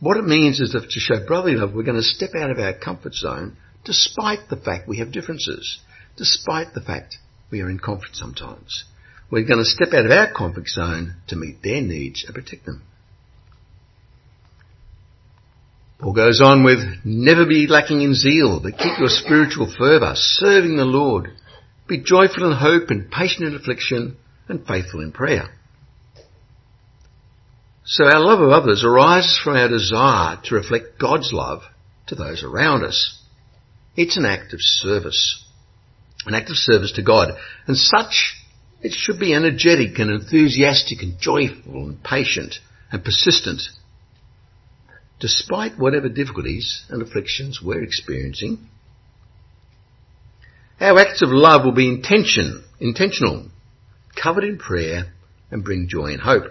what 0.00 0.16
it 0.16 0.24
means 0.24 0.60
is 0.60 0.72
that 0.72 0.90
to 0.90 1.00
show 1.00 1.26
brotherly 1.26 1.56
love, 1.56 1.74
we're 1.74 1.82
going 1.82 1.96
to 1.96 2.02
step 2.02 2.30
out 2.34 2.50
of 2.50 2.58
our 2.58 2.72
comfort 2.72 3.14
zone 3.14 3.56
despite 3.84 4.48
the 4.48 4.56
fact 4.56 4.88
we 4.88 4.98
have 4.98 5.12
differences, 5.12 5.78
despite 6.16 6.74
the 6.74 6.80
fact 6.80 7.16
we 7.50 7.60
are 7.60 7.70
in 7.70 7.78
conflict 7.78 8.16
sometimes. 8.16 8.84
We're 9.30 9.46
going 9.46 9.58
to 9.58 9.64
step 9.64 9.92
out 9.92 10.06
of 10.06 10.10
our 10.10 10.32
comfort 10.32 10.68
zone 10.68 11.16
to 11.28 11.36
meet 11.36 11.62
their 11.62 11.80
needs 11.80 12.24
and 12.24 12.34
protect 12.34 12.66
them. 12.66 12.82
Paul 16.00 16.14
goes 16.14 16.40
on 16.42 16.64
with, 16.64 16.78
never 17.04 17.46
be 17.46 17.66
lacking 17.68 18.00
in 18.00 18.14
zeal, 18.14 18.60
but 18.60 18.78
keep 18.78 18.98
your 18.98 19.08
spiritual 19.08 19.72
fervour, 19.78 20.14
serving 20.14 20.76
the 20.76 20.84
Lord. 20.84 21.28
Be 21.86 22.02
joyful 22.02 22.50
in 22.50 22.56
hope 22.56 22.88
and 22.88 23.10
patient 23.10 23.46
in 23.46 23.54
affliction 23.54 24.16
and 24.48 24.66
faithful 24.66 25.00
in 25.00 25.12
prayer. 25.12 25.50
So 27.84 28.04
our 28.04 28.20
love 28.20 28.40
of 28.40 28.50
others 28.50 28.84
arises 28.84 29.38
from 29.42 29.56
our 29.56 29.68
desire 29.68 30.38
to 30.44 30.54
reflect 30.54 30.98
God's 30.98 31.32
love 31.32 31.62
to 32.06 32.14
those 32.14 32.42
around 32.42 32.84
us. 32.84 33.20
It's 33.96 34.16
an 34.16 34.24
act 34.24 34.54
of 34.54 34.60
service. 34.60 35.44
An 36.24 36.34
act 36.34 36.50
of 36.50 36.56
service 36.56 36.92
to 36.92 37.02
God. 37.02 37.30
And 37.66 37.76
such, 37.76 38.36
it 38.82 38.92
should 38.92 39.18
be 39.18 39.34
energetic 39.34 39.98
and 39.98 40.10
enthusiastic 40.10 41.02
and 41.02 41.18
joyful 41.18 41.88
and 41.88 42.02
patient 42.02 42.56
and 42.90 43.04
persistent 43.04 43.62
despite 45.20 45.78
whatever 45.78 46.08
difficulties 46.08 46.84
and 46.88 47.02
afflictions 47.02 47.60
we're 47.62 47.82
experiencing. 47.82 48.58
Our 50.80 50.98
acts 50.98 51.20
of 51.20 51.28
love 51.30 51.64
will 51.64 51.74
be 51.74 51.88
intention, 51.88 52.64
intentional, 52.80 53.48
covered 54.20 54.44
in 54.44 54.58
prayer 54.58 55.12
and 55.50 55.62
bring 55.62 55.88
joy 55.88 56.06
and 56.06 56.20
hope. 56.22 56.44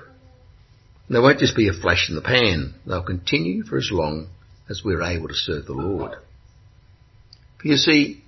And 1.08 1.16
they 1.16 1.20
won't 1.20 1.40
just 1.40 1.56
be 1.56 1.68
a 1.68 1.74
flash 1.74 2.10
in 2.10 2.16
the 2.16 2.22
pan. 2.22 2.76
They'll 2.86 3.04
continue 3.04 3.64
for 3.64 3.78
as 3.78 3.90
long 3.92 4.30
as 4.70 4.84
we're 4.86 5.02
able 5.02 5.30
to 5.30 5.34
serve 5.34 5.66
the 5.66 5.74
Lord. 5.74 6.12
You 7.64 7.76
see, 7.76 8.24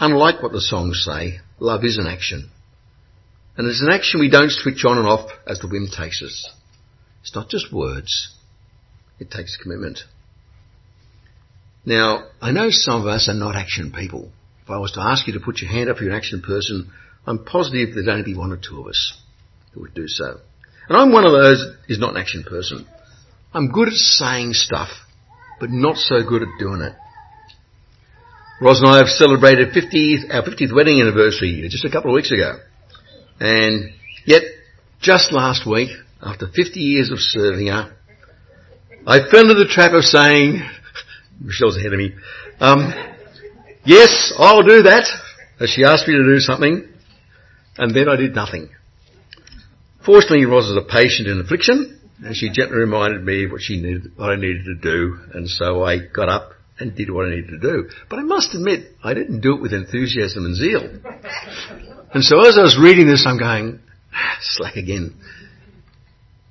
unlike 0.00 0.42
what 0.42 0.52
the 0.52 0.60
songs 0.62 1.04
say, 1.04 1.40
love 1.60 1.84
is 1.84 1.98
an 1.98 2.06
action. 2.06 2.50
And 3.56 3.66
it's 3.66 3.82
an 3.82 3.92
action 3.92 4.20
we 4.20 4.30
don't 4.30 4.50
switch 4.50 4.84
on 4.84 4.98
and 4.98 5.06
off 5.06 5.30
as 5.46 5.58
the 5.58 5.68
wind 5.68 5.90
takes 5.96 6.22
us. 6.22 6.50
It's 7.20 7.34
not 7.34 7.48
just 7.48 7.72
words. 7.72 8.34
It 9.18 9.30
takes 9.30 9.56
commitment. 9.56 10.00
Now, 11.84 12.28
I 12.40 12.52
know 12.52 12.70
some 12.70 13.00
of 13.00 13.06
us 13.06 13.28
are 13.28 13.34
not 13.34 13.56
action 13.56 13.92
people. 13.92 14.30
If 14.64 14.70
I 14.70 14.78
was 14.78 14.92
to 14.92 15.00
ask 15.00 15.26
you 15.26 15.34
to 15.34 15.40
put 15.40 15.60
your 15.60 15.70
hand 15.70 15.90
up 15.90 16.00
you're 16.00 16.10
an 16.10 16.16
action 16.16 16.40
person, 16.40 16.90
I'm 17.26 17.44
positive 17.44 17.94
there'd 17.94 18.08
only 18.08 18.24
be 18.24 18.36
one 18.36 18.52
or 18.52 18.56
two 18.56 18.80
of 18.80 18.86
us 18.86 19.18
who 19.72 19.80
would 19.80 19.94
do 19.94 20.08
so. 20.08 20.40
And 20.88 20.96
I'm 20.96 21.12
one 21.12 21.24
of 21.24 21.32
those 21.32 21.74
who's 21.86 21.98
not 21.98 22.14
an 22.14 22.20
action 22.20 22.44
person. 22.44 22.86
I'm 23.52 23.70
good 23.70 23.88
at 23.88 23.94
saying 23.94 24.54
stuff, 24.54 24.88
but 25.60 25.70
not 25.70 25.96
so 25.96 26.22
good 26.26 26.42
at 26.42 26.48
doing 26.58 26.80
it. 26.80 26.94
Ros 28.60 28.80
and 28.80 28.88
I 28.88 28.98
have 28.98 29.08
celebrated 29.08 29.72
50th, 29.72 30.32
our 30.32 30.42
50th 30.42 30.74
wedding 30.74 31.00
anniversary 31.00 31.66
just 31.68 31.84
a 31.84 31.90
couple 31.90 32.10
of 32.10 32.14
weeks 32.14 32.30
ago. 32.30 32.58
And 33.42 33.90
yet, 34.24 34.42
just 35.00 35.32
last 35.32 35.66
week, 35.66 35.90
after 36.22 36.46
50 36.46 36.78
years 36.78 37.10
of 37.10 37.18
serving 37.18 37.66
her, 37.66 37.92
I 39.04 39.18
fell 39.28 39.40
into 39.40 39.54
the 39.54 39.66
trap 39.68 39.90
of 39.94 40.04
saying, 40.04 40.62
Michelle's 41.40 41.76
ahead 41.76 41.92
of 41.92 41.98
me, 41.98 42.14
um, 42.60 42.94
yes, 43.84 44.32
I'll 44.38 44.62
do 44.62 44.82
that, 44.82 45.08
as 45.58 45.70
she 45.70 45.82
asked 45.82 46.06
me 46.06 46.14
to 46.14 46.22
do 46.22 46.38
something, 46.38 46.88
and 47.78 47.92
then 47.92 48.08
I 48.08 48.14
did 48.14 48.32
nothing. 48.32 48.68
Fortunately, 50.06 50.44
Ros 50.44 50.68
is 50.68 50.76
a 50.76 50.86
patient 50.88 51.26
in 51.26 51.40
affliction, 51.40 51.98
and 52.24 52.36
she 52.36 52.48
gently 52.48 52.78
reminded 52.78 53.24
me 53.24 53.48
what 53.48 53.60
she 53.60 53.82
needed, 53.82 54.12
what 54.14 54.30
I 54.30 54.36
needed 54.36 54.66
to 54.66 54.76
do, 54.76 55.18
and 55.34 55.50
so 55.50 55.82
I 55.82 55.98
got 55.98 56.28
up 56.28 56.52
and 56.78 56.94
did 56.94 57.10
what 57.10 57.26
I 57.26 57.30
needed 57.30 57.50
to 57.50 57.58
do. 57.58 57.90
But 58.08 58.20
I 58.20 58.22
must 58.22 58.54
admit, 58.54 58.92
I 59.02 59.14
didn't 59.14 59.40
do 59.40 59.56
it 59.56 59.60
with 59.60 59.72
enthusiasm 59.72 60.44
and 60.44 60.54
zeal. 60.54 61.91
And 62.14 62.22
so 62.22 62.46
as 62.46 62.58
I 62.58 62.62
was 62.62 62.78
reading 62.78 63.06
this, 63.06 63.26
I'm 63.26 63.38
going, 63.38 63.80
slack 64.40 64.76
again. 64.76 65.16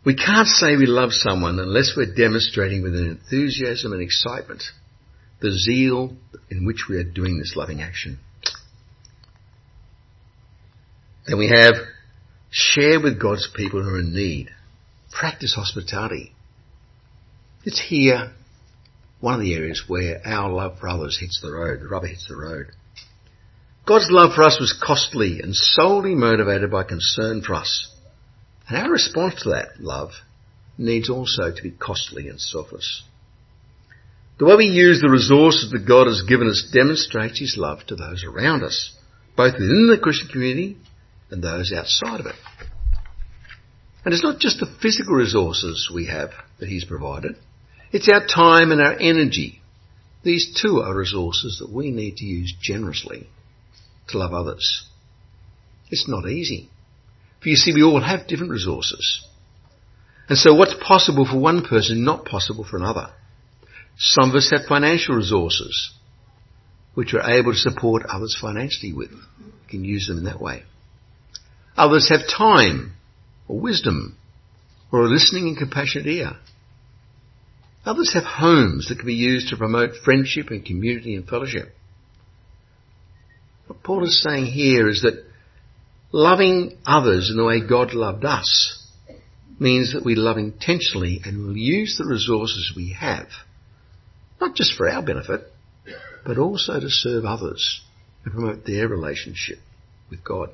We 0.03 0.15
can't 0.15 0.47
say 0.47 0.75
we 0.75 0.87
love 0.87 1.13
someone 1.13 1.59
unless 1.59 1.93
we're 1.95 2.15
demonstrating 2.15 2.81
with 2.81 2.95
an 2.95 3.07
enthusiasm 3.07 3.93
and 3.93 4.01
excitement 4.01 4.63
the 5.41 5.51
zeal 5.51 6.15
in 6.49 6.65
which 6.65 6.85
we 6.89 6.97
are 6.97 7.03
doing 7.03 7.37
this 7.37 7.53
loving 7.55 7.81
action. 7.81 8.19
Then 11.27 11.37
we 11.37 11.49
have 11.49 11.75
share 12.49 12.99
with 12.99 13.19
God's 13.19 13.47
people 13.55 13.83
who 13.83 13.89
are 13.89 13.99
in 13.99 14.13
need. 14.13 14.49
Practice 15.11 15.53
hospitality. 15.53 16.33
It's 17.63 17.79
here 17.79 18.31
one 19.19 19.35
of 19.35 19.41
the 19.41 19.53
areas 19.53 19.83
where 19.87 20.19
our 20.25 20.51
love 20.51 20.79
for 20.79 20.89
others 20.89 21.19
hits 21.19 21.39
the 21.41 21.51
road, 21.51 21.81
the 21.81 21.87
rubber 21.87 22.07
hits 22.07 22.27
the 22.27 22.35
road. 22.35 22.71
God's 23.85 24.11
love 24.11 24.35
for 24.35 24.43
us 24.43 24.59
was 24.59 24.73
costly 24.73 25.39
and 25.41 25.55
solely 25.55 26.13
motivated 26.13 26.71
by 26.71 26.83
concern 26.83 27.41
for 27.41 27.55
us. 27.55 27.91
And 28.67 28.77
our 28.77 28.91
response 28.91 29.41
to 29.43 29.49
that 29.49 29.79
love 29.79 30.11
needs 30.77 31.09
also 31.09 31.51
to 31.53 31.63
be 31.63 31.71
costly 31.71 32.27
and 32.27 32.39
selfless. 32.39 33.03
The 34.37 34.45
way 34.45 34.55
we 34.55 34.65
use 34.65 35.01
the 35.01 35.09
resources 35.09 35.71
that 35.71 35.87
God 35.87 36.07
has 36.07 36.23
given 36.27 36.49
us 36.49 36.69
demonstrates 36.73 37.39
His 37.39 37.55
love 37.57 37.85
to 37.87 37.95
those 37.95 38.23
around 38.23 38.63
us, 38.63 38.93
both 39.35 39.53
within 39.53 39.87
the 39.87 39.99
Christian 40.01 40.29
community 40.29 40.77
and 41.29 41.43
those 41.43 41.73
outside 41.75 42.19
of 42.19 42.27
it. 42.27 42.35
And 44.03 44.13
it's 44.13 44.23
not 44.23 44.39
just 44.39 44.59
the 44.59 44.73
physical 44.81 45.15
resources 45.15 45.91
we 45.93 46.07
have 46.07 46.31
that 46.59 46.69
He's 46.69 46.85
provided, 46.85 47.35
it's 47.91 48.09
our 48.09 48.25
time 48.25 48.71
and 48.71 48.81
our 48.81 48.93
energy. 48.93 49.61
These 50.23 50.59
too 50.61 50.81
are 50.83 50.95
resources 50.95 51.57
that 51.59 51.71
we 51.71 51.91
need 51.91 52.17
to 52.17 52.25
use 52.25 52.53
generously 52.61 53.27
to 54.11 54.17
love 54.17 54.33
others. 54.33 54.87
It's 55.89 56.07
not 56.07 56.27
easy. 56.27 56.69
For 57.41 57.49
you 57.49 57.55
see, 57.55 57.73
we 57.73 57.83
all 57.83 58.01
have 58.01 58.27
different 58.27 58.51
resources. 58.51 59.25
And 60.29 60.37
so 60.37 60.53
what's 60.53 60.75
possible 60.81 61.25
for 61.25 61.39
one 61.39 61.65
person, 61.65 62.05
not 62.05 62.25
possible 62.25 62.63
for 62.63 62.77
another. 62.77 63.09
Some 63.97 64.29
of 64.29 64.35
us 64.35 64.51
have 64.51 64.65
financial 64.67 65.15
resources, 65.15 65.91
which 66.93 67.13
we're 67.13 67.21
able 67.21 67.51
to 67.51 67.57
support 67.57 68.03
others 68.07 68.37
financially 68.39 68.93
with. 68.93 69.11
We 69.11 69.69
can 69.69 69.83
use 69.83 70.07
them 70.07 70.19
in 70.19 70.23
that 70.25 70.41
way. 70.41 70.63
Others 71.75 72.09
have 72.09 72.21
time, 72.27 72.93
or 73.47 73.59
wisdom, 73.59 74.17
or 74.91 75.01
a 75.01 75.09
listening 75.09 75.47
and 75.47 75.57
compassionate 75.57 76.07
ear. 76.07 76.37
Others 77.85 78.13
have 78.13 78.23
homes 78.23 78.87
that 78.87 78.97
can 78.97 79.07
be 79.07 79.15
used 79.15 79.49
to 79.49 79.57
promote 79.57 79.95
friendship 80.03 80.49
and 80.49 80.63
community 80.63 81.15
and 81.15 81.27
fellowship. 81.27 81.75
What 83.71 83.83
Paul 83.83 84.03
is 84.03 84.21
saying 84.21 84.47
here 84.47 84.89
is 84.89 85.03
that 85.03 85.23
Loving 86.11 86.77
others 86.85 87.29
in 87.29 87.37
the 87.37 87.45
way 87.45 87.65
God 87.65 87.93
loved 87.93 88.25
us 88.25 88.77
means 89.59 89.93
that 89.93 90.03
we 90.03 90.15
love 90.15 90.37
intentionally 90.37 91.21
and 91.23 91.47
will 91.47 91.55
use 91.57 91.97
the 91.97 92.05
resources 92.05 92.73
we 92.75 92.93
have, 92.99 93.27
not 94.41 94.55
just 94.55 94.75
for 94.75 94.89
our 94.89 95.01
benefit, 95.01 95.49
but 96.25 96.37
also 96.37 96.81
to 96.81 96.89
serve 96.89 97.23
others 97.23 97.81
and 98.25 98.33
promote 98.33 98.65
their 98.65 98.89
relationship 98.89 99.59
with 100.09 100.21
God. 100.21 100.49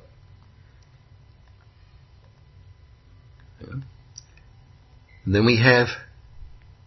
And 3.60 3.82
then 5.26 5.44
we 5.44 5.60
have 5.60 5.88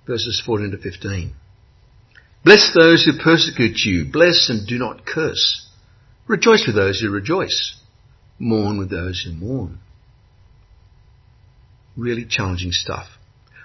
verses 0.08 0.41
14 0.46 0.72
to 0.72 0.78
15. 0.78 1.34
Bless 2.46 2.74
those 2.74 3.04
who 3.04 3.22
persecute 3.22 3.80
you. 3.84 4.06
Bless 4.10 4.50
and 4.50 4.65
do 4.65 4.80
not 4.80 5.06
curse. 5.06 5.67
Rejoice 6.32 6.63
with 6.65 6.78
those 6.78 7.02
who 7.02 7.10
rejoice 7.10 7.76
mourn 8.39 8.78
with 8.78 8.89
those 8.89 9.22
who 9.22 9.34
mourn. 9.34 9.80
Really 11.98 12.24
challenging 12.24 12.72
stuff. 12.72 13.06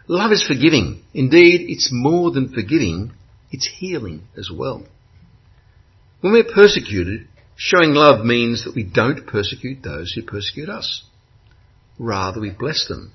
Love 0.08 0.32
is 0.32 0.42
forgiving. 0.44 1.04
Indeed, 1.14 1.70
it's 1.70 1.90
more 1.92 2.32
than 2.32 2.52
forgiving, 2.52 3.12
it's 3.52 3.68
healing 3.68 4.22
as 4.36 4.50
well. 4.52 4.84
When 6.22 6.32
we're 6.32 6.52
persecuted, 6.52 7.28
showing 7.56 7.94
love 7.94 8.24
means 8.26 8.64
that 8.64 8.74
we 8.74 8.82
don't 8.82 9.28
persecute 9.28 9.84
those 9.84 10.10
who 10.12 10.22
persecute 10.22 10.68
us. 10.68 11.04
Rather, 12.00 12.40
we 12.40 12.50
bless 12.50 12.88
them. 12.88 13.12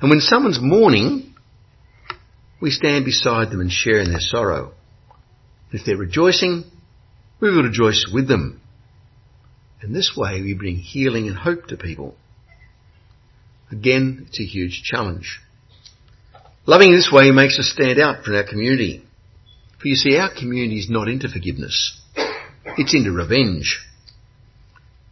And 0.00 0.10
when 0.10 0.18
someone's 0.18 0.58
mourning, 0.60 1.36
we 2.60 2.70
stand 2.70 3.04
beside 3.04 3.52
them 3.52 3.60
and 3.60 3.70
share 3.70 4.00
in 4.00 4.10
their 4.10 4.18
sorrow. 4.18 4.72
If 5.70 5.86
they're 5.86 5.96
rejoicing, 5.96 6.64
we 7.40 7.50
will 7.50 7.62
rejoice 7.62 8.08
with 8.12 8.28
them. 8.28 8.60
In 9.82 9.92
this 9.92 10.12
way, 10.16 10.42
we 10.42 10.54
bring 10.54 10.76
healing 10.76 11.26
and 11.26 11.36
hope 11.36 11.66
to 11.68 11.76
people. 11.76 12.14
Again, 13.70 14.26
it's 14.28 14.40
a 14.40 14.44
huge 14.44 14.82
challenge. 14.84 15.40
Loving 16.66 16.92
this 16.92 17.10
way 17.12 17.30
makes 17.30 17.58
us 17.58 17.72
stand 17.72 17.98
out 17.98 18.24
from 18.24 18.34
our 18.34 18.44
community. 18.44 19.02
For 19.80 19.88
you 19.88 19.94
see, 19.94 20.18
our 20.18 20.30
community 20.32 20.78
is 20.78 20.90
not 20.90 21.08
into 21.08 21.28
forgiveness. 21.28 21.98
It's 22.76 22.94
into 22.94 23.12
revenge. 23.12 23.80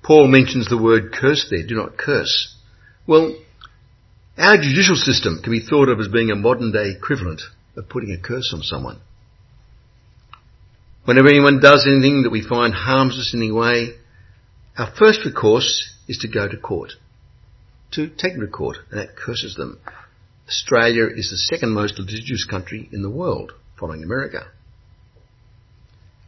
Paul 0.02 0.28
mentions 0.28 0.68
the 0.68 0.80
word 0.80 1.12
curse 1.12 1.46
there. 1.50 1.66
Do 1.66 1.74
not 1.74 1.96
curse. 1.96 2.54
Well, 3.06 3.34
Our 4.38 4.56
judicial 4.56 4.94
system 4.94 5.40
can 5.42 5.50
be 5.50 5.66
thought 5.68 5.88
of 5.88 5.98
as 5.98 6.06
being 6.06 6.30
a 6.30 6.36
modern 6.36 6.70
day 6.70 6.94
equivalent 6.96 7.42
of 7.76 7.88
putting 7.88 8.12
a 8.12 8.22
curse 8.22 8.52
on 8.54 8.62
someone. 8.62 9.00
Whenever 11.04 11.28
anyone 11.28 11.60
does 11.60 11.86
anything 11.86 12.22
that 12.22 12.30
we 12.30 12.46
find 12.46 12.74
harms 12.74 13.18
us 13.18 13.32
in 13.32 13.40
any 13.40 13.52
way, 13.52 13.94
our 14.76 14.92
first 14.98 15.24
recourse 15.24 15.92
is 16.06 16.18
to 16.18 16.28
go 16.28 16.48
to 16.48 16.56
court, 16.56 16.92
to 17.92 18.08
take 18.08 18.34
them 18.34 18.40
to 18.40 18.46
court, 18.46 18.76
and 18.90 19.00
that 19.00 19.16
curses 19.16 19.54
them. 19.54 19.80
Australia 20.46 21.06
is 21.06 21.30
the 21.30 21.36
second 21.36 21.70
most 21.70 21.98
litigious 21.98 22.44
country 22.44 22.88
in 22.92 23.02
the 23.02 23.10
world, 23.10 23.52
following 23.78 24.02
America. 24.02 24.46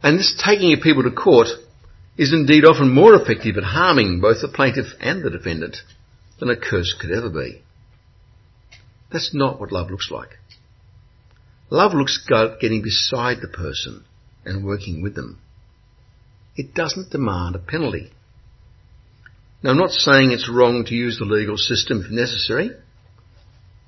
And 0.03 0.17
this 0.17 0.39
taking 0.43 0.73
of 0.73 0.81
people 0.81 1.03
to 1.03 1.11
court 1.11 1.47
is 2.17 2.33
indeed 2.33 2.65
often 2.65 2.93
more 2.93 3.15
effective 3.15 3.57
at 3.57 3.63
harming 3.63 4.19
both 4.19 4.41
the 4.41 4.47
plaintiff 4.47 4.87
and 4.99 5.23
the 5.23 5.29
defendant 5.29 5.77
than 6.39 6.49
a 6.49 6.55
curse 6.55 6.95
could 6.99 7.11
ever 7.11 7.29
be. 7.29 7.61
That's 9.11 9.33
not 9.33 9.59
what 9.59 9.71
love 9.71 9.91
looks 9.91 10.09
like. 10.11 10.37
Love 11.69 11.93
looks 11.93 12.23
like 12.29 12.59
getting 12.59 12.81
beside 12.81 13.37
the 13.41 13.47
person 13.47 14.03
and 14.45 14.65
working 14.65 15.01
with 15.01 15.15
them. 15.15 15.39
It 16.55 16.73
doesn't 16.73 17.11
demand 17.11 17.55
a 17.55 17.59
penalty. 17.59 18.11
Now 19.63 19.71
I'm 19.71 19.77
not 19.77 19.91
saying 19.91 20.31
it's 20.31 20.49
wrong 20.49 20.85
to 20.85 20.95
use 20.95 21.17
the 21.17 21.25
legal 21.25 21.57
system 21.57 22.01
if 22.03 22.11
necessary. 22.11 22.69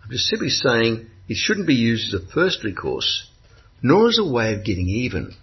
I'm 0.04 0.10
just 0.10 0.28
simply 0.28 0.50
saying 0.50 1.08
it 1.28 1.38
shouldn't 1.38 1.68
be 1.68 1.76
used 1.76 2.14
as 2.14 2.22
a 2.22 2.34
first 2.34 2.64
recourse, 2.64 3.30
nor 3.82 4.08
as 4.08 4.20
a 4.20 4.32
way 4.32 4.54
of 4.54 4.66
getting 4.66 4.88
even. 4.88 5.34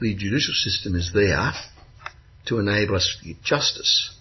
The 0.00 0.14
judicial 0.14 0.54
system 0.54 0.94
is 0.94 1.12
there 1.14 1.52
to 2.46 2.58
enable 2.58 2.96
us 2.96 3.16
to 3.20 3.28
get 3.28 3.42
justice. 3.42 4.14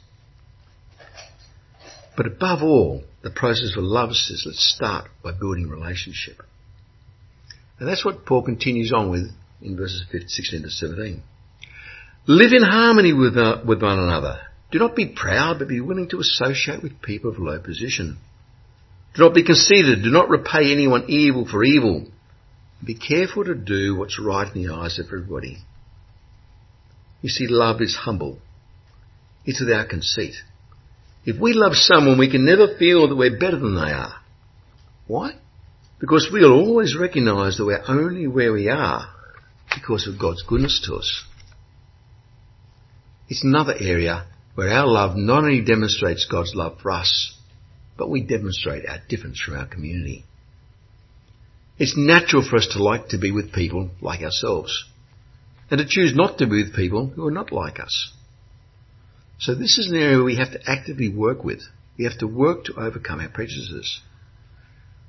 But 2.16 2.28
above 2.28 2.62
all, 2.62 3.04
the 3.24 3.32
process 3.32 3.76
of 3.76 3.84
love 3.84 4.14
says 4.14 4.44
let's 4.46 4.74
start 4.76 5.10
by 5.24 5.32
building 5.32 5.68
relationship. 5.68 6.42
And 7.80 7.88
that's 7.88 8.06
what 8.06 8.26
Paul 8.26 8.44
continues 8.44 8.94
on 8.94 9.10
with 9.10 9.32
in 9.64 9.78
verses 9.78 10.06
16 10.12 10.64
to 10.64 10.70
17. 10.70 11.24
Live 12.28 12.54
in 12.54 12.64
harmony 12.64 13.14
with, 13.14 13.38
uh, 13.38 13.62
with 13.66 13.82
one 13.82 14.00
another. 14.00 14.40
Do 14.72 14.80
not 14.80 14.96
be 14.96 15.14
proud, 15.16 15.60
but 15.60 15.68
be 15.68 15.82
willing 15.82 16.10
to 16.10 16.20
associate 16.20 16.82
with 16.82 17.02
people 17.02 17.32
of 17.32 17.40
low 17.40 17.60
position. 17.60 18.18
Do 19.16 19.24
not 19.24 19.34
be 19.34 19.44
conceited. 19.44 20.04
Do 20.04 20.10
not 20.10 20.30
repay 20.30 20.72
anyone 20.72 21.06
evil 21.08 21.46
for 21.46 21.64
evil. 21.64 22.08
Be 22.84 22.96
careful 22.96 23.46
to 23.46 23.56
do 23.56 23.96
what's 23.96 24.20
right 24.20 24.54
in 24.54 24.66
the 24.66 24.74
eyes 24.74 25.00
of 25.00 25.06
everybody. 25.08 25.58
You 27.22 27.30
see, 27.30 27.48
love 27.48 27.82
is 27.82 27.96
humble. 27.96 28.40
It's 29.46 29.60
without 29.60 29.90
conceit. 29.90 30.36
If 31.26 31.40
we 31.40 31.54
love 31.54 31.74
someone, 31.76 32.18
we 32.18 32.32
can 32.32 32.46
never 32.46 32.76
feel 32.78 33.08
that 33.08 33.16
we're 33.16 33.40
better 33.40 33.60
than 33.60 33.76
they 33.76 33.92
are. 33.92 34.16
Why? 35.08 35.32
Because 36.00 36.30
we'll 36.32 36.52
always 36.52 36.98
recognise 37.00 37.58
that 37.58 37.66
we're 37.66 37.84
only 37.88 38.28
where 38.28 38.52
we 38.52 38.70
are 38.70 39.13
because 39.74 40.08
of 40.08 40.20
God's 40.20 40.44
goodness 40.44 40.82
to 40.86 40.96
us. 40.96 41.24
It's 43.30 43.44
another 43.44 43.76
area 43.80 44.28
where 44.56 44.70
our 44.70 44.88
love 44.88 45.16
not 45.16 45.44
only 45.44 45.62
demonstrates 45.62 46.28
God's 46.30 46.54
love 46.54 46.80
for 46.82 46.92
us, 46.92 47.36
but 47.98 48.10
we 48.10 48.22
demonstrate 48.22 48.86
our 48.88 49.00
difference 49.08 49.42
from 49.42 49.56
our 49.56 49.66
community. 49.66 50.26
It's 51.78 51.98
natural 51.98 52.48
for 52.48 52.58
us 52.58 52.68
to 52.74 52.84
like 52.84 53.10
to 53.10 53.18
be 53.18 53.32
with 53.32 53.54
people 53.54 53.90
like 54.02 54.22
ourselves 54.22 54.86
and 55.72 55.80
to 55.80 55.86
choose 55.88 56.14
not 56.16 56.38
to 56.38 56.46
be 56.46 56.64
with 56.64 56.76
people 56.76 57.08
who 57.08 57.26
are 57.28 57.32
not 57.32 57.52
like 57.52 57.80
us. 57.80 58.12
So 59.40 59.56
this 59.56 59.78
is 59.78 59.90
an 59.92 59.98
area 59.98 60.24
we 60.24 60.38
have 60.38 60.52
to 60.52 60.70
actively 60.70 61.10
work 61.10 61.44
with. 61.44 61.62
We 61.98 62.06
have 62.06 62.18
to 62.20 62.28
work 62.28 62.66
to 62.66 62.80
overcome 62.80 63.20
our 63.20 63.30
prejudices. 63.30 64.02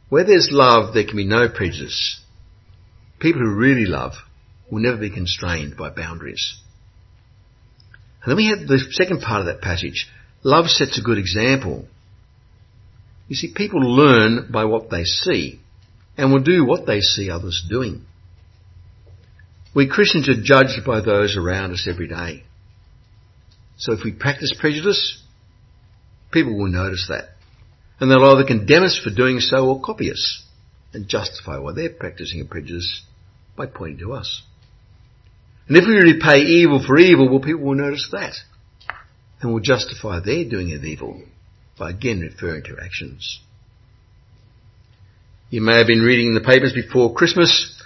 Where 0.09 0.25
there's 0.25 0.49
love, 0.51 0.95
there 0.95 1.05
can 1.05 1.17
be 1.17 1.27
no 1.27 1.49
prejudice. 1.49 2.21
People 3.21 3.43
who 3.43 3.55
really 3.55 3.87
love 3.87 4.13
will 4.75 4.83
never 4.83 4.97
be 4.97 5.11
constrained 5.11 5.77
by 5.77 5.89
boundaries. 5.89 6.59
And 8.23 8.31
then 8.31 8.37
we 8.37 8.49
have 8.49 8.67
the 8.67 8.85
second 8.91 9.21
part 9.21 9.41
of 9.41 9.47
that 9.47 9.61
passage. 9.63 10.09
Love 10.43 10.67
sets 10.67 10.99
a 10.99 11.03
good 11.03 11.17
example. 11.17 11.87
You 13.29 13.37
see, 13.37 13.53
people 13.55 13.81
learn 13.81 14.51
by 14.51 14.65
what 14.65 14.91
they 14.91 15.05
see 15.05 15.61
and 16.17 16.33
will 16.33 16.43
do 16.43 16.67
what 16.67 16.87
they 16.87 17.01
see 17.01 17.31
others 17.31 17.65
doing. 17.71 18.05
We 19.75 19.89
Christians 19.89 20.29
are 20.29 20.43
judged 20.43 20.85
by 20.85 21.01
those 21.01 21.37
around 21.37 21.73
us 21.73 21.87
every 21.89 22.09
day. 22.09 22.43
So 23.77 23.93
if 23.93 24.01
we 24.05 24.13
practice 24.13 24.55
prejudice, 24.59 25.23
people 26.33 26.59
will 26.59 26.69
notice 26.69 27.07
that. 27.09 27.31
And 28.01 28.11
they'll 28.11 28.25
either 28.25 28.45
condemn 28.45 28.83
us 28.83 29.01
for 29.03 29.15
doing 29.15 29.39
so 29.39 29.69
or 29.69 29.81
copy 29.81 30.11
us 30.11 30.43
and 30.93 31.09
justify 31.09 31.59
why 31.59 31.73
they're 31.75 31.91
practicing 31.91 32.41
a 32.41 32.45
prejudice 32.45 33.03
by 33.57 33.67
pointing 33.67 33.99
to 33.99 34.15
us. 34.15 34.43
And 35.67 35.77
if 35.77 35.85
we 35.87 35.95
repay 35.95 36.41
evil 36.41 36.83
for 36.85 36.99
evil, 36.99 37.29
well, 37.29 37.41
people 37.41 37.63
will 37.63 37.75
notice 37.75 38.09
that 38.13 38.35
and 39.41 39.53
will 39.53 39.61
justify 39.61 40.21
their 40.21 40.49
doing 40.49 40.75
of 40.75 40.85
evil 40.85 41.23
by 41.79 41.91
again 41.91 42.21
referring 42.21 42.65
to 42.65 42.77
actions. 42.83 43.41
You 45.51 45.61
may 45.61 45.79
have 45.79 45.87
been 45.87 46.03
reading 46.03 46.35
the 46.35 46.41
papers 46.41 46.73
before 46.73 47.15
Christmas 47.15 47.81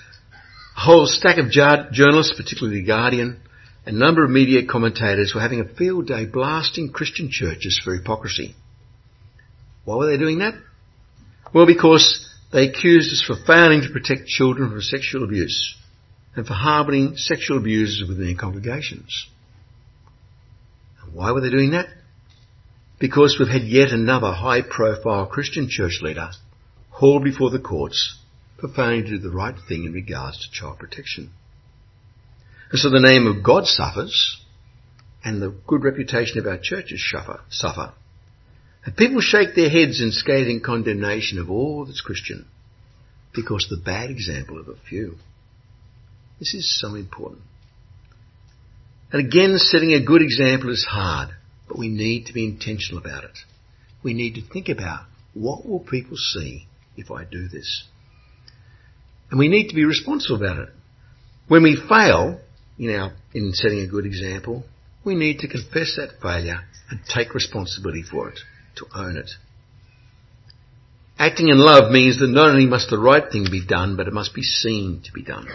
a 0.77 0.81
whole 0.81 1.07
stack 1.07 1.39
of 1.39 1.51
journalists, 1.51 2.35
particularly 2.37 2.81
The 2.81 2.87
Guardian, 2.87 3.41
and 3.85 3.97
a 3.97 3.99
number 3.99 4.25
of 4.25 4.31
media 4.31 4.65
commentators 4.65 5.33
were 5.35 5.41
having 5.41 5.61
a 5.61 5.75
field 5.75 6.07
day 6.07 6.25
blasting 6.25 6.93
Christian 6.93 7.31
churches 7.31 7.81
for 7.83 7.95
hypocrisy. 7.95 8.55
Why 9.85 9.97
were 9.97 10.07
they 10.07 10.17
doing 10.17 10.39
that? 10.39 10.55
Well, 11.53 11.67
because 11.67 12.29
they 12.53 12.69
accused 12.69 13.13
us 13.13 13.25
for 13.27 13.37
failing 13.47 13.83
to 13.83 13.91
protect 13.91 14.29
children 14.29 14.71
from 14.71 14.81
sexual 14.83 15.25
abuse 15.25 15.77
and 16.37 16.47
for 16.47 16.55
harbouring 16.55 17.17
sexual 17.17 17.59
abusers 17.59 18.09
within 18.09 18.27
their 18.27 18.35
congregations. 18.35 19.29
And 21.03 21.15
why 21.15 21.33
were 21.33 21.41
they 21.41 21.51
doing 21.51 21.73
that? 21.73 21.87
Because 22.99 23.37
we've 23.39 23.49
had 23.49 23.63
yet 23.63 23.91
another 23.91 24.33
high 24.33 24.63
profile 24.63 25.27
Christian 25.27 25.69
church 25.69 26.01
leader 26.03 26.31
hauled 26.91 27.25
before 27.25 27.51
the 27.51 27.61
courts 27.61 28.19
for 28.61 28.69
failing 28.69 29.05
to 29.05 29.11
do 29.11 29.19
the 29.19 29.31
right 29.31 29.55
thing 29.69 29.85
in 29.85 29.93
regards 29.93 30.39
to 30.39 30.53
child 30.53 30.79
protection. 30.79 31.31
And 32.71 32.79
so 32.79 32.91
the 32.91 33.01
name 33.01 33.27
of 33.27 33.45
God 33.45 33.67
suffers 33.67 34.41
and 35.25 35.41
the 35.41 35.55
good 35.67 35.85
reputation 35.85 36.39
of 36.39 36.47
our 36.47 36.59
churches 36.59 37.05
suffer. 37.11 37.41
suffer. 37.51 37.93
And 38.85 38.97
people 38.97 39.21
shake 39.21 39.55
their 39.55 39.71
heads 39.71 40.01
in 40.01 40.13
scathing 40.13 40.61
condemnation 40.61 41.39
of 41.39 41.51
all 41.51 41.85
that's 41.85 42.01
Christian 42.01 42.47
because 43.35 43.65
of 43.65 43.79
the 43.79 43.85
bad 43.85 44.11
example 44.11 44.59
of 44.59 44.69
a 44.69 44.77
few. 44.89 45.17
This 46.39 46.55
is 46.55 46.81
so 46.81 46.95
important. 46.95 47.43
And 49.13 49.27
again, 49.27 49.57
setting 49.59 49.93
a 49.93 50.05
good 50.05 50.23
example 50.23 50.71
is 50.71 50.87
hard, 50.89 51.31
but 51.67 51.79
we 51.79 51.89
need 51.89 52.27
to 52.27 52.33
be 52.33 52.45
intentional 52.45 53.03
about 53.03 53.25
it. 53.25 53.39
We 54.03 54.15
need 54.15 54.35
to 54.35 54.43
think 54.43 54.69
about 54.69 55.07
what 55.35 55.67
will 55.67 55.81
people 55.81 56.17
see 56.17 56.67
if 56.97 57.11
I 57.11 57.25
do 57.25 57.49
this? 57.49 57.85
And 59.31 59.39
we 59.39 59.49
need 59.49 59.69
to 59.69 59.75
be 59.75 59.85
responsible 59.85 60.37
about 60.37 60.59
it. 60.59 60.69
When 61.49 61.63
we 61.63 61.77
fail, 61.89 62.41
in 62.79 62.95
our, 62.95 63.13
in 63.35 63.53
setting 63.55 63.81
a 63.81 63.87
good 63.87 64.07
example, 64.07 64.65
we 65.05 65.15
need 65.15 65.41
to 65.41 65.49
confess 65.49 65.97
that 65.97 66.21
failure 66.23 66.61
and 66.91 67.01
take 67.09 67.35
responsibility 67.35 68.03
for 68.03 68.29
it, 68.29 68.39
to 68.77 68.87
own 68.95 69.17
it. 69.17 69.31
Acting 71.19 71.49
in 71.49 71.59
love 71.59 71.91
means 71.91 72.21
that 72.21 72.29
not 72.29 72.51
only 72.51 72.67
must 72.67 72.91
the 72.91 72.99
right 72.99 73.25
thing 73.31 73.47
be 73.51 73.65
done, 73.67 73.97
but 73.97 74.07
it 74.07 74.13
must 74.13 74.35
be 74.35 74.43
seen 74.43 75.03
to 75.05 75.13
be 75.13 75.23
done. 75.23 75.49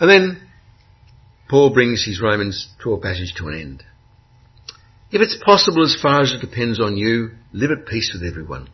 And 0.00 0.10
then 0.10 0.48
Paul 1.48 1.74
brings 1.74 2.04
his 2.04 2.20
Romans 2.22 2.68
12 2.82 3.02
passage 3.02 3.34
to 3.36 3.48
an 3.48 3.60
end. 3.60 3.84
If 5.12 5.20
it's 5.20 5.42
possible 5.44 5.84
as 5.84 6.00
far 6.00 6.22
as 6.22 6.32
it 6.32 6.40
depends 6.40 6.80
on 6.80 6.96
you, 6.96 7.32
live 7.52 7.70
at 7.70 7.86
peace 7.86 8.12
with 8.14 8.26
everyone. 8.26 8.70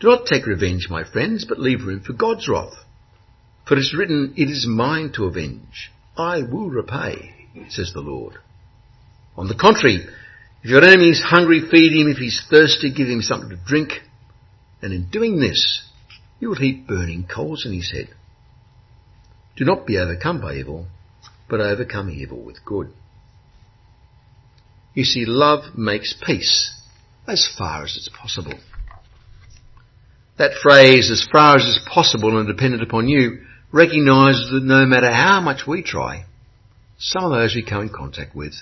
Do 0.00 0.08
not 0.08 0.26
take 0.26 0.46
revenge, 0.46 0.88
my 0.90 1.04
friends, 1.04 1.46
but 1.48 1.58
leave 1.58 1.84
room 1.84 2.00
for 2.00 2.12
God's 2.12 2.48
wrath. 2.48 2.74
For 3.66 3.74
it 3.74 3.80
is 3.80 3.94
written, 3.96 4.34
It 4.36 4.50
is 4.50 4.66
mine 4.66 5.12
to 5.14 5.24
avenge. 5.24 5.92
I 6.16 6.42
will 6.42 6.68
repay, 6.68 7.48
says 7.68 7.92
the 7.94 8.00
Lord. 8.00 8.34
On 9.36 9.48
the 9.48 9.54
contrary, 9.54 10.06
if 10.62 10.70
your 10.70 10.84
enemy 10.84 11.10
is 11.10 11.22
hungry, 11.24 11.60
feed 11.70 11.92
him. 11.92 12.10
If 12.10 12.18
he's 12.18 12.42
thirsty, 12.50 12.92
give 12.92 13.08
him 13.08 13.22
something 13.22 13.50
to 13.50 13.64
drink. 13.64 13.92
And 14.82 14.92
in 14.92 15.08
doing 15.10 15.38
this, 15.38 15.88
you 16.40 16.48
will 16.48 16.56
heap 16.56 16.86
burning 16.86 17.26
coals 17.32 17.64
in 17.64 17.72
his 17.72 17.92
head. 17.92 18.08
Do 19.56 19.64
not 19.64 19.86
be 19.86 19.98
overcome 19.98 20.40
by 20.40 20.54
evil, 20.54 20.86
but 21.48 21.60
overcome 21.60 22.10
evil 22.10 22.42
with 22.42 22.64
good. 22.64 22.92
You 24.94 25.04
see, 25.04 25.24
love 25.26 25.76
makes 25.76 26.14
peace 26.24 26.74
as 27.26 27.52
far 27.56 27.84
as 27.84 27.96
it's 27.96 28.08
possible. 28.08 28.58
That 30.38 30.54
phrase, 30.62 31.10
as 31.10 31.28
far 31.30 31.56
as 31.56 31.64
is 31.64 31.80
possible 31.86 32.38
and 32.38 32.48
dependent 32.48 32.82
upon 32.82 33.08
you, 33.08 33.42
recognises 33.72 34.50
that 34.50 34.62
no 34.62 34.86
matter 34.86 35.10
how 35.12 35.40
much 35.40 35.66
we 35.66 35.82
try, 35.82 36.24
some 36.98 37.24
of 37.24 37.30
those 37.30 37.54
we 37.54 37.62
come 37.62 37.82
in 37.82 37.88
contact 37.90 38.34
with 38.34 38.54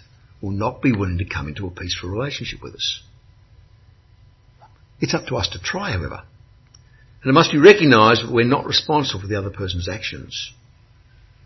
will 0.42 0.50
not 0.50 0.82
be 0.82 0.92
willing 0.92 1.18
to 1.18 1.24
come 1.24 1.48
into 1.48 1.66
a 1.66 1.70
peaceful 1.70 2.10
relationship 2.10 2.62
with 2.62 2.74
us. 2.74 3.02
It's 5.00 5.14
up 5.14 5.26
to 5.26 5.36
us 5.36 5.48
to 5.50 5.60
try, 5.60 5.92
however. 5.92 6.22
And 7.22 7.30
it 7.30 7.32
must 7.32 7.52
be 7.52 7.58
recognised 7.58 8.22
that 8.22 8.32
we're 8.32 8.44
not 8.44 8.66
responsible 8.66 9.20
for 9.20 9.26
the 9.26 9.38
other 9.38 9.50
person's 9.50 9.88
actions. 9.88 10.52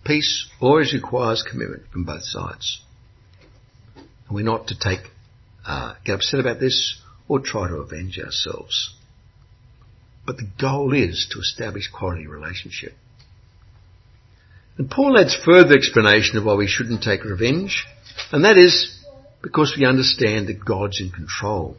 Peace 0.05 0.49
always 0.61 0.93
requires 0.93 1.45
commitment 1.49 1.85
from 1.93 2.05
both 2.05 2.25
sides. 2.25 2.83
And 3.97 4.35
we're 4.35 4.45
not 4.45 4.69
to 4.69 4.79
take, 4.79 5.01
uh, 5.67 5.95
get 6.05 6.17
upset 6.17 6.41
about 6.41 6.59
this 6.59 7.01
or 7.29 7.41
try 7.41 7.69
to 7.69 7.77
avenge 7.77 8.19
ourselves. 8.19 8.95
But 10.27 10.37
the 10.37 10.49
goal 10.61 10.93
is 10.93 11.29
to 11.33 11.41
establish 11.41 11.89
quality 11.89 12.27
relationship. 12.27 12.95
And 14.79 14.91
Paul 14.91 15.19
adds 15.19 15.37
further 15.45 15.75
explanation 15.75 16.39
of 16.39 16.45
why 16.45 16.55
we 16.55 16.67
shouldn't 16.67 17.03
take 17.03 17.25
revenge, 17.25 17.85
and 18.33 18.45
that 18.45 18.57
is 18.57 18.99
because 19.43 19.77
we 19.77 19.85
understand 19.85 20.49
that 20.49 20.65
God's 20.65 21.01
in 21.01 21.11
control. 21.11 21.77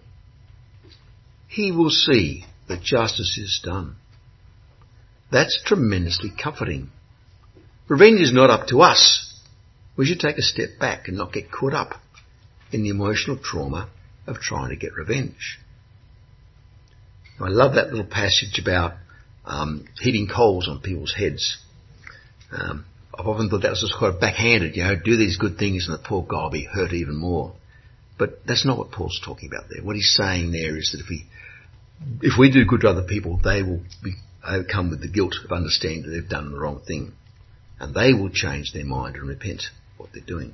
He 1.47 1.71
will 1.71 1.89
see 1.89 2.45
that 2.67 2.81
justice 2.81 3.37
is 3.37 3.61
done. 3.63 3.95
That's 5.31 5.61
tremendously 5.65 6.31
comforting. 6.41 6.89
Revenge 7.87 8.21
is 8.21 8.33
not 8.33 8.49
up 8.49 8.67
to 8.67 8.81
us. 8.81 9.29
We 9.95 10.05
should 10.05 10.19
take 10.19 10.37
a 10.37 10.41
step 10.41 10.79
back 10.79 11.07
and 11.07 11.17
not 11.17 11.33
get 11.33 11.51
caught 11.51 11.73
up 11.73 11.99
in 12.71 12.83
the 12.83 12.89
emotional 12.89 13.37
trauma 13.37 13.89
of 14.25 14.37
trying 14.37 14.69
to 14.69 14.75
get 14.75 14.93
revenge. 14.93 15.59
I 17.39 17.49
love 17.49 17.75
that 17.75 17.89
little 17.89 18.05
passage 18.09 18.59
about 18.59 18.93
um, 19.45 19.85
heaping 19.99 20.27
coals 20.33 20.67
on 20.67 20.79
people's 20.79 21.13
heads. 21.13 21.57
Um, 22.51 22.85
I've 23.13 23.27
often 23.27 23.49
thought 23.49 23.61
that 23.61 23.69
was 23.69 23.81
just 23.81 23.97
quite 23.97 24.19
backhanded, 24.19 24.75
you 24.75 24.83
know, 24.83 24.95
do 24.95 25.17
these 25.17 25.37
good 25.37 25.57
things 25.57 25.87
and 25.87 25.97
the 25.97 26.03
poor 26.03 26.23
guy 26.23 26.43
will 26.43 26.49
be 26.49 26.63
hurt 26.63 26.93
even 26.93 27.15
more. 27.15 27.53
But 28.17 28.45
that's 28.45 28.65
not 28.65 28.77
what 28.77 28.91
Paul's 28.91 29.19
talking 29.23 29.49
about 29.51 29.69
there. 29.69 29.83
What 29.83 29.95
he's 29.95 30.15
saying 30.15 30.51
there 30.51 30.77
is 30.77 30.91
that 30.93 31.01
if 31.01 31.09
we, 31.09 31.25
if 32.21 32.39
we 32.39 32.51
do 32.51 32.65
good 32.65 32.81
to 32.81 32.89
other 32.89 33.03
people, 33.03 33.39
they 33.43 33.61
will 33.61 33.83
be 34.03 34.13
overcome 34.47 34.89
with 34.89 35.01
the 35.01 35.07
guilt 35.07 35.35
of 35.43 35.51
understanding 35.51 36.03
that 36.03 36.09
they've 36.09 36.29
done 36.29 36.51
the 36.51 36.59
wrong 36.59 36.81
thing. 36.85 37.13
And 37.83 37.93
they 37.93 38.13
will 38.13 38.29
change 38.29 38.71
their 38.71 38.85
mind 38.85 39.17
and 39.17 39.27
repent 39.27 39.63
what 39.97 40.13
they're 40.13 40.23
doing. 40.25 40.53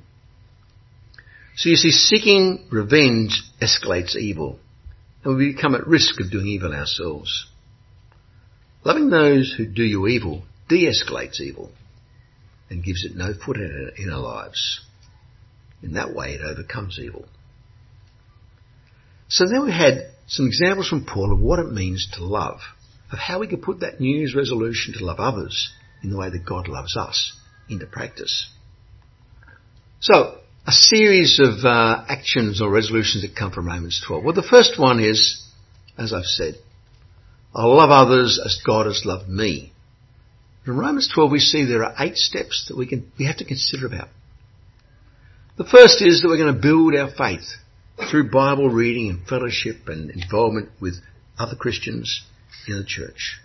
So 1.58 1.70
you 1.70 1.76
see, 1.76 1.92
seeking 1.92 2.66
revenge 2.72 3.44
escalates 3.62 4.16
evil, 4.16 4.58
and 5.24 5.38
we 5.38 5.54
become 5.54 5.76
at 5.76 5.86
risk 5.86 6.20
of 6.20 6.32
doing 6.32 6.48
evil 6.48 6.74
ourselves. 6.74 7.46
Loving 8.84 9.12
those 9.12 9.54
who 9.56 9.68
do 9.68 9.84
you 9.84 10.08
evil 10.08 10.42
de-escalates 10.70 11.40
evil 11.40 11.70
and 12.72 12.84
gives 12.84 13.06
it 13.06 13.16
no 13.16 13.34
foot 13.34 13.58
in 13.58 14.10
our 14.12 14.22
lives. 14.22 14.82
In 15.84 15.94
that 15.94 16.16
way, 16.16 16.34
it 16.34 16.42
overcomes 16.42 16.98
evil. 17.00 17.26
So 19.28 19.46
then 19.48 19.66
we 19.66 19.72
had 19.72 20.14
some 20.26 20.48
examples 20.48 20.90
from 20.90 21.06
Paul 21.06 21.32
of 21.32 21.40
what 21.40 21.60
it 21.60 21.72
means 21.72 22.10
to 22.14 22.24
love, 22.24 22.60
of 23.12 23.20
how 23.20 23.38
we 23.38 23.48
could 23.48 23.62
put 23.62 23.82
that 23.82 24.00
New 24.00 24.18
Year's 24.18 24.34
resolution 24.34 24.96
to 24.98 25.06
love 25.06 25.20
others 25.20 25.72
in 26.04 26.10
the 26.10 26.18
way 26.18 26.30
that 26.30 26.46
God 26.46 26.68
loves 26.68 26.96
us 26.96 27.34
into 27.70 27.86
practice. 27.86 28.50
So, 30.00 30.40
a 30.66 30.72
series 30.72 31.40
of 31.40 31.66
uh, 31.66 32.06
actions 32.08 32.62
or 32.62 32.70
resolutions 32.70 33.24
that 33.24 33.36
come 33.36 33.52
from 33.52 33.68
Romans 33.68 34.02
12. 34.06 34.24
Well, 34.24 34.34
the 34.34 34.44
first 34.44 34.80
one 34.80 35.00
is, 35.00 35.44
as 35.98 36.14
I've 36.14 36.26
said, 36.26 36.56
I'll 37.54 37.76
love 37.76 37.90
others 37.90 38.40
as 38.44 38.62
God 38.66 38.86
has 38.86 39.04
loved 39.06 39.28
me. 39.28 39.74
In 40.66 40.78
Romans 40.78 41.10
12 41.14 41.32
we 41.32 41.40
see 41.40 41.66
there 41.66 41.84
are 41.84 41.96
eight 42.00 42.16
steps 42.16 42.66
that 42.68 42.78
we 42.78 42.86
can, 42.86 43.12
we 43.18 43.26
have 43.26 43.38
to 43.38 43.46
consider 43.46 43.88
about. 43.88 44.10
The 45.58 45.66
first 45.66 46.02
is 46.02 46.22
that 46.22 46.28
we're 46.28 46.38
going 46.38 46.54
to 46.54 46.62
build 46.62 46.96
our 46.96 47.10
faith 47.10 47.48
through 48.10 48.30
Bible 48.30 48.70
reading 48.70 49.10
and 49.10 49.28
fellowship 49.28 49.88
and 49.88 50.10
involvement 50.12 50.70
with 50.80 50.96
other 51.38 51.56
Christians 51.56 52.24
in 52.68 52.78
the 52.78 52.86
church. 52.86 53.40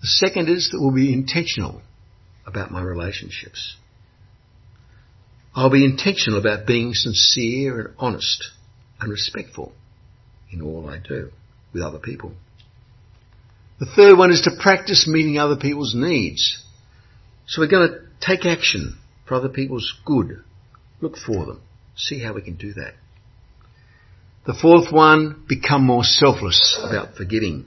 The 0.00 0.06
second 0.06 0.48
is 0.48 0.70
that 0.70 0.80
we'll 0.80 0.94
be 0.94 1.12
intentional 1.12 1.82
about 2.46 2.70
my 2.70 2.82
relationships. 2.82 3.76
I'll 5.54 5.70
be 5.70 5.84
intentional 5.84 6.38
about 6.38 6.66
being 6.66 6.94
sincere 6.94 7.80
and 7.80 7.94
honest 7.98 8.50
and 9.00 9.10
respectful 9.10 9.72
in 10.52 10.62
all 10.62 10.88
I 10.88 10.98
do 10.98 11.30
with 11.72 11.82
other 11.82 11.98
people. 11.98 12.32
The 13.80 13.86
third 13.86 14.16
one 14.16 14.30
is 14.30 14.42
to 14.42 14.56
practice 14.60 15.08
meeting 15.08 15.38
other 15.38 15.56
people's 15.56 15.94
needs. 15.96 16.62
So 17.46 17.62
we're 17.62 17.68
going 17.68 17.88
to 17.88 18.00
take 18.20 18.44
action 18.44 18.98
for 19.26 19.34
other 19.34 19.48
people's 19.48 19.92
good. 20.04 20.42
Look 21.00 21.16
for 21.16 21.46
them. 21.46 21.60
See 21.96 22.22
how 22.22 22.34
we 22.34 22.42
can 22.42 22.56
do 22.56 22.72
that. 22.74 22.94
The 24.46 24.54
fourth 24.54 24.92
one, 24.92 25.44
become 25.48 25.84
more 25.84 26.04
selfless 26.04 26.78
about 26.82 27.16
forgiving. 27.16 27.66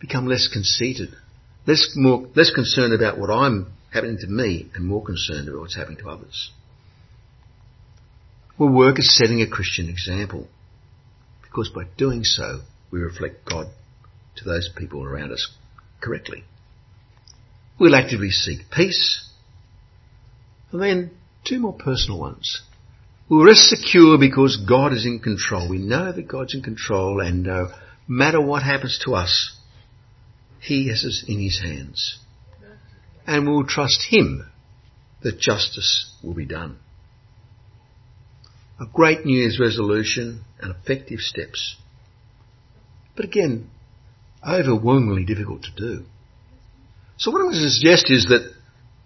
Become 0.00 0.26
less 0.26 0.48
conceited. 0.52 1.14
Less, 1.66 1.92
more, 1.96 2.28
less 2.34 2.50
concerned 2.50 2.92
about 2.92 3.18
what 3.18 3.30
I'm 3.30 3.72
happening 3.92 4.18
to 4.18 4.26
me 4.26 4.70
and 4.74 4.84
more 4.84 5.02
concerned 5.04 5.48
about 5.48 5.60
what's 5.60 5.76
happening 5.76 5.98
to 5.98 6.08
others. 6.08 6.50
We'll 8.58 8.72
work 8.72 8.98
at 8.98 9.04
setting 9.04 9.40
a 9.40 9.48
Christian 9.48 9.88
example 9.88 10.46
because 11.42 11.70
by 11.70 11.84
doing 11.96 12.24
so 12.24 12.60
we 12.90 13.00
reflect 13.00 13.48
God 13.48 13.66
to 14.36 14.44
those 14.44 14.68
people 14.76 15.04
around 15.04 15.32
us 15.32 15.48
correctly. 16.00 16.44
We'll 17.78 17.94
actively 17.94 18.30
seek 18.30 18.70
peace. 18.70 19.28
And 20.70 20.82
then 20.82 21.10
two 21.44 21.58
more 21.60 21.72
personal 21.72 22.20
ones. 22.20 22.62
We'll 23.28 23.44
rest 23.44 23.68
secure 23.68 24.18
because 24.18 24.56
God 24.68 24.92
is 24.92 25.06
in 25.06 25.18
control. 25.18 25.68
We 25.68 25.78
know 25.78 26.12
that 26.12 26.28
God's 26.28 26.54
in 26.54 26.62
control 26.62 27.20
and 27.20 27.42
no 27.42 27.72
matter 28.06 28.40
what 28.40 28.62
happens 28.62 29.00
to 29.04 29.14
us, 29.14 29.56
He 30.64 30.88
has 30.88 31.04
us 31.04 31.24
in 31.28 31.40
His 31.40 31.60
hands. 31.62 32.18
And 33.26 33.46
we'll 33.46 33.66
trust 33.66 34.06
Him 34.08 34.50
that 35.22 35.38
justice 35.38 36.10
will 36.22 36.32
be 36.32 36.46
done. 36.46 36.78
A 38.80 38.86
great 38.86 39.26
New 39.26 39.38
Year's 39.38 39.60
resolution 39.60 40.42
and 40.58 40.74
effective 40.74 41.20
steps. 41.20 41.76
But 43.14 43.26
again, 43.26 43.70
overwhelmingly 44.46 45.24
difficult 45.24 45.64
to 45.64 45.70
do. 45.76 46.04
So 47.18 47.30
what 47.30 47.40
I'm 47.40 47.50
going 47.50 47.60
to 47.60 47.68
suggest 47.68 48.10
is 48.10 48.26
that, 48.30 48.50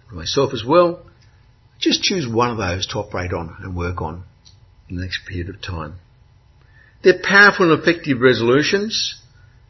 for 0.08 0.14
myself 0.14 0.52
as 0.54 0.64
well, 0.66 1.02
just 1.80 2.02
choose 2.02 2.26
one 2.26 2.50
of 2.50 2.58
those 2.58 2.86
to 2.88 2.98
operate 2.98 3.32
on 3.32 3.56
and 3.60 3.76
work 3.76 4.00
on 4.00 4.24
in 4.88 4.96
the 4.96 5.02
next 5.02 5.26
period 5.26 5.48
of 5.48 5.60
time. 5.60 5.96
They're 7.02 7.20
powerful 7.22 7.72
and 7.72 7.82
effective 7.82 8.20
resolutions, 8.20 9.20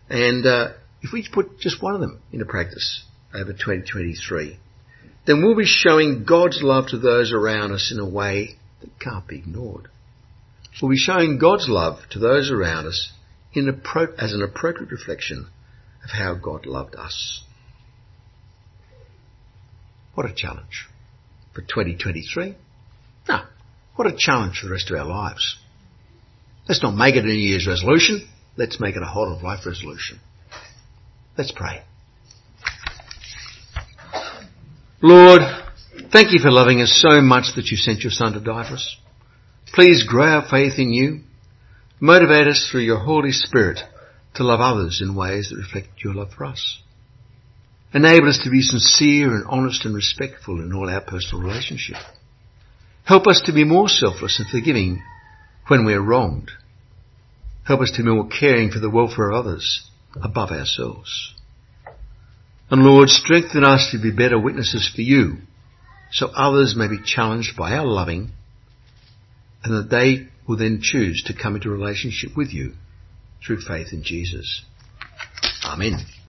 and 0.08 0.46
uh, 0.46 0.72
if 1.02 1.12
we 1.12 1.26
put 1.32 1.60
just 1.60 1.82
one 1.82 1.94
of 1.94 2.00
them 2.00 2.20
into 2.32 2.44
practice 2.44 3.04
over 3.34 3.52
2023, 3.52 4.58
then 5.26 5.42
we'll 5.42 5.56
be 5.56 5.66
showing 5.66 6.24
God's 6.24 6.60
love 6.62 6.88
to 6.88 6.98
those 6.98 7.32
around 7.32 7.72
us 7.72 7.92
in 7.92 8.00
a 8.00 8.08
way 8.08 8.56
that 8.80 8.98
can't 8.98 9.26
be 9.26 9.38
ignored. 9.38 9.88
We'll 10.80 10.90
be 10.90 10.96
showing 10.96 11.38
God's 11.38 11.68
love 11.68 11.98
to 12.10 12.18
those 12.18 12.50
around 12.50 12.86
us 12.86 13.12
as 13.54 14.32
an 14.32 14.42
appropriate 14.42 14.92
reflection 14.92 15.48
of 16.04 16.10
how 16.10 16.34
God 16.34 16.66
loved 16.66 16.94
us. 16.94 17.42
What 20.14 20.30
a 20.30 20.34
challenge 20.34 20.86
for 21.52 21.62
2023. 21.62 22.56
No, 23.28 23.42
what 23.96 24.06
a 24.06 24.16
challenge 24.16 24.60
for 24.60 24.66
the 24.66 24.72
rest 24.72 24.90
of 24.90 24.98
our 24.98 25.06
lives. 25.06 25.56
Let's 26.68 26.82
not 26.82 26.94
make 26.94 27.16
it 27.16 27.24
a 27.24 27.26
New 27.26 27.34
Year's 27.34 27.66
resolution. 27.66 28.28
Let's 28.56 28.80
make 28.80 28.96
it 28.96 29.02
a 29.02 29.06
whole 29.06 29.34
of 29.34 29.42
life 29.42 29.66
resolution. 29.66 30.20
Let's 31.38 31.52
pray. 31.52 31.82
Lord, 35.00 35.40
thank 36.12 36.32
you 36.32 36.40
for 36.42 36.50
loving 36.50 36.80
us 36.80 36.92
so 37.00 37.20
much 37.20 37.54
that 37.54 37.66
you 37.66 37.76
sent 37.76 38.00
your 38.00 38.10
Son 38.10 38.32
to 38.32 38.40
die 38.40 38.68
for 38.68 38.74
us. 38.74 38.96
Please 39.72 40.04
grow 40.04 40.24
our 40.24 40.48
faith 40.50 40.80
in 40.80 40.92
you. 40.92 41.20
Motivate 42.00 42.48
us 42.48 42.68
through 42.68 42.80
your 42.80 42.98
Holy 42.98 43.30
Spirit 43.30 43.78
to 44.34 44.42
love 44.42 44.58
others 44.60 45.00
in 45.00 45.14
ways 45.14 45.50
that 45.50 45.58
reflect 45.58 46.02
your 46.02 46.12
love 46.12 46.32
for 46.36 46.44
us. 46.44 46.82
Enable 47.94 48.28
us 48.28 48.40
to 48.42 48.50
be 48.50 48.60
sincere 48.60 49.32
and 49.32 49.44
honest 49.48 49.84
and 49.84 49.94
respectful 49.94 50.60
in 50.60 50.72
all 50.72 50.90
our 50.90 51.00
personal 51.00 51.44
relationships. 51.44 52.00
Help 53.04 53.28
us 53.28 53.42
to 53.46 53.52
be 53.52 53.62
more 53.62 53.88
selfless 53.88 54.40
and 54.40 54.48
forgiving 54.50 55.04
when 55.68 55.86
we 55.86 55.94
are 55.94 56.02
wronged. 56.02 56.50
Help 57.64 57.80
us 57.80 57.92
to 57.92 58.02
be 58.02 58.10
more 58.10 58.28
caring 58.28 58.72
for 58.72 58.80
the 58.80 58.90
welfare 58.90 59.30
of 59.30 59.46
others 59.46 59.88
above 60.22 60.50
ourselves. 60.50 61.34
And 62.70 62.82
Lord, 62.82 63.08
strengthen 63.08 63.64
us 63.64 63.90
to 63.92 63.98
be 63.98 64.10
better 64.10 64.38
witnesses 64.38 64.90
for 64.94 65.00
you 65.00 65.38
so 66.10 66.28
others 66.28 66.74
may 66.76 66.88
be 66.88 67.02
challenged 67.02 67.56
by 67.56 67.72
our 67.72 67.86
loving 67.86 68.30
and 69.64 69.74
that 69.74 69.90
they 69.90 70.28
will 70.46 70.56
then 70.56 70.80
choose 70.82 71.22
to 71.26 71.34
come 71.34 71.54
into 71.54 71.70
relationship 71.70 72.36
with 72.36 72.52
you 72.52 72.72
through 73.44 73.60
faith 73.60 73.88
in 73.92 74.02
Jesus. 74.02 74.62
Amen. 75.64 75.98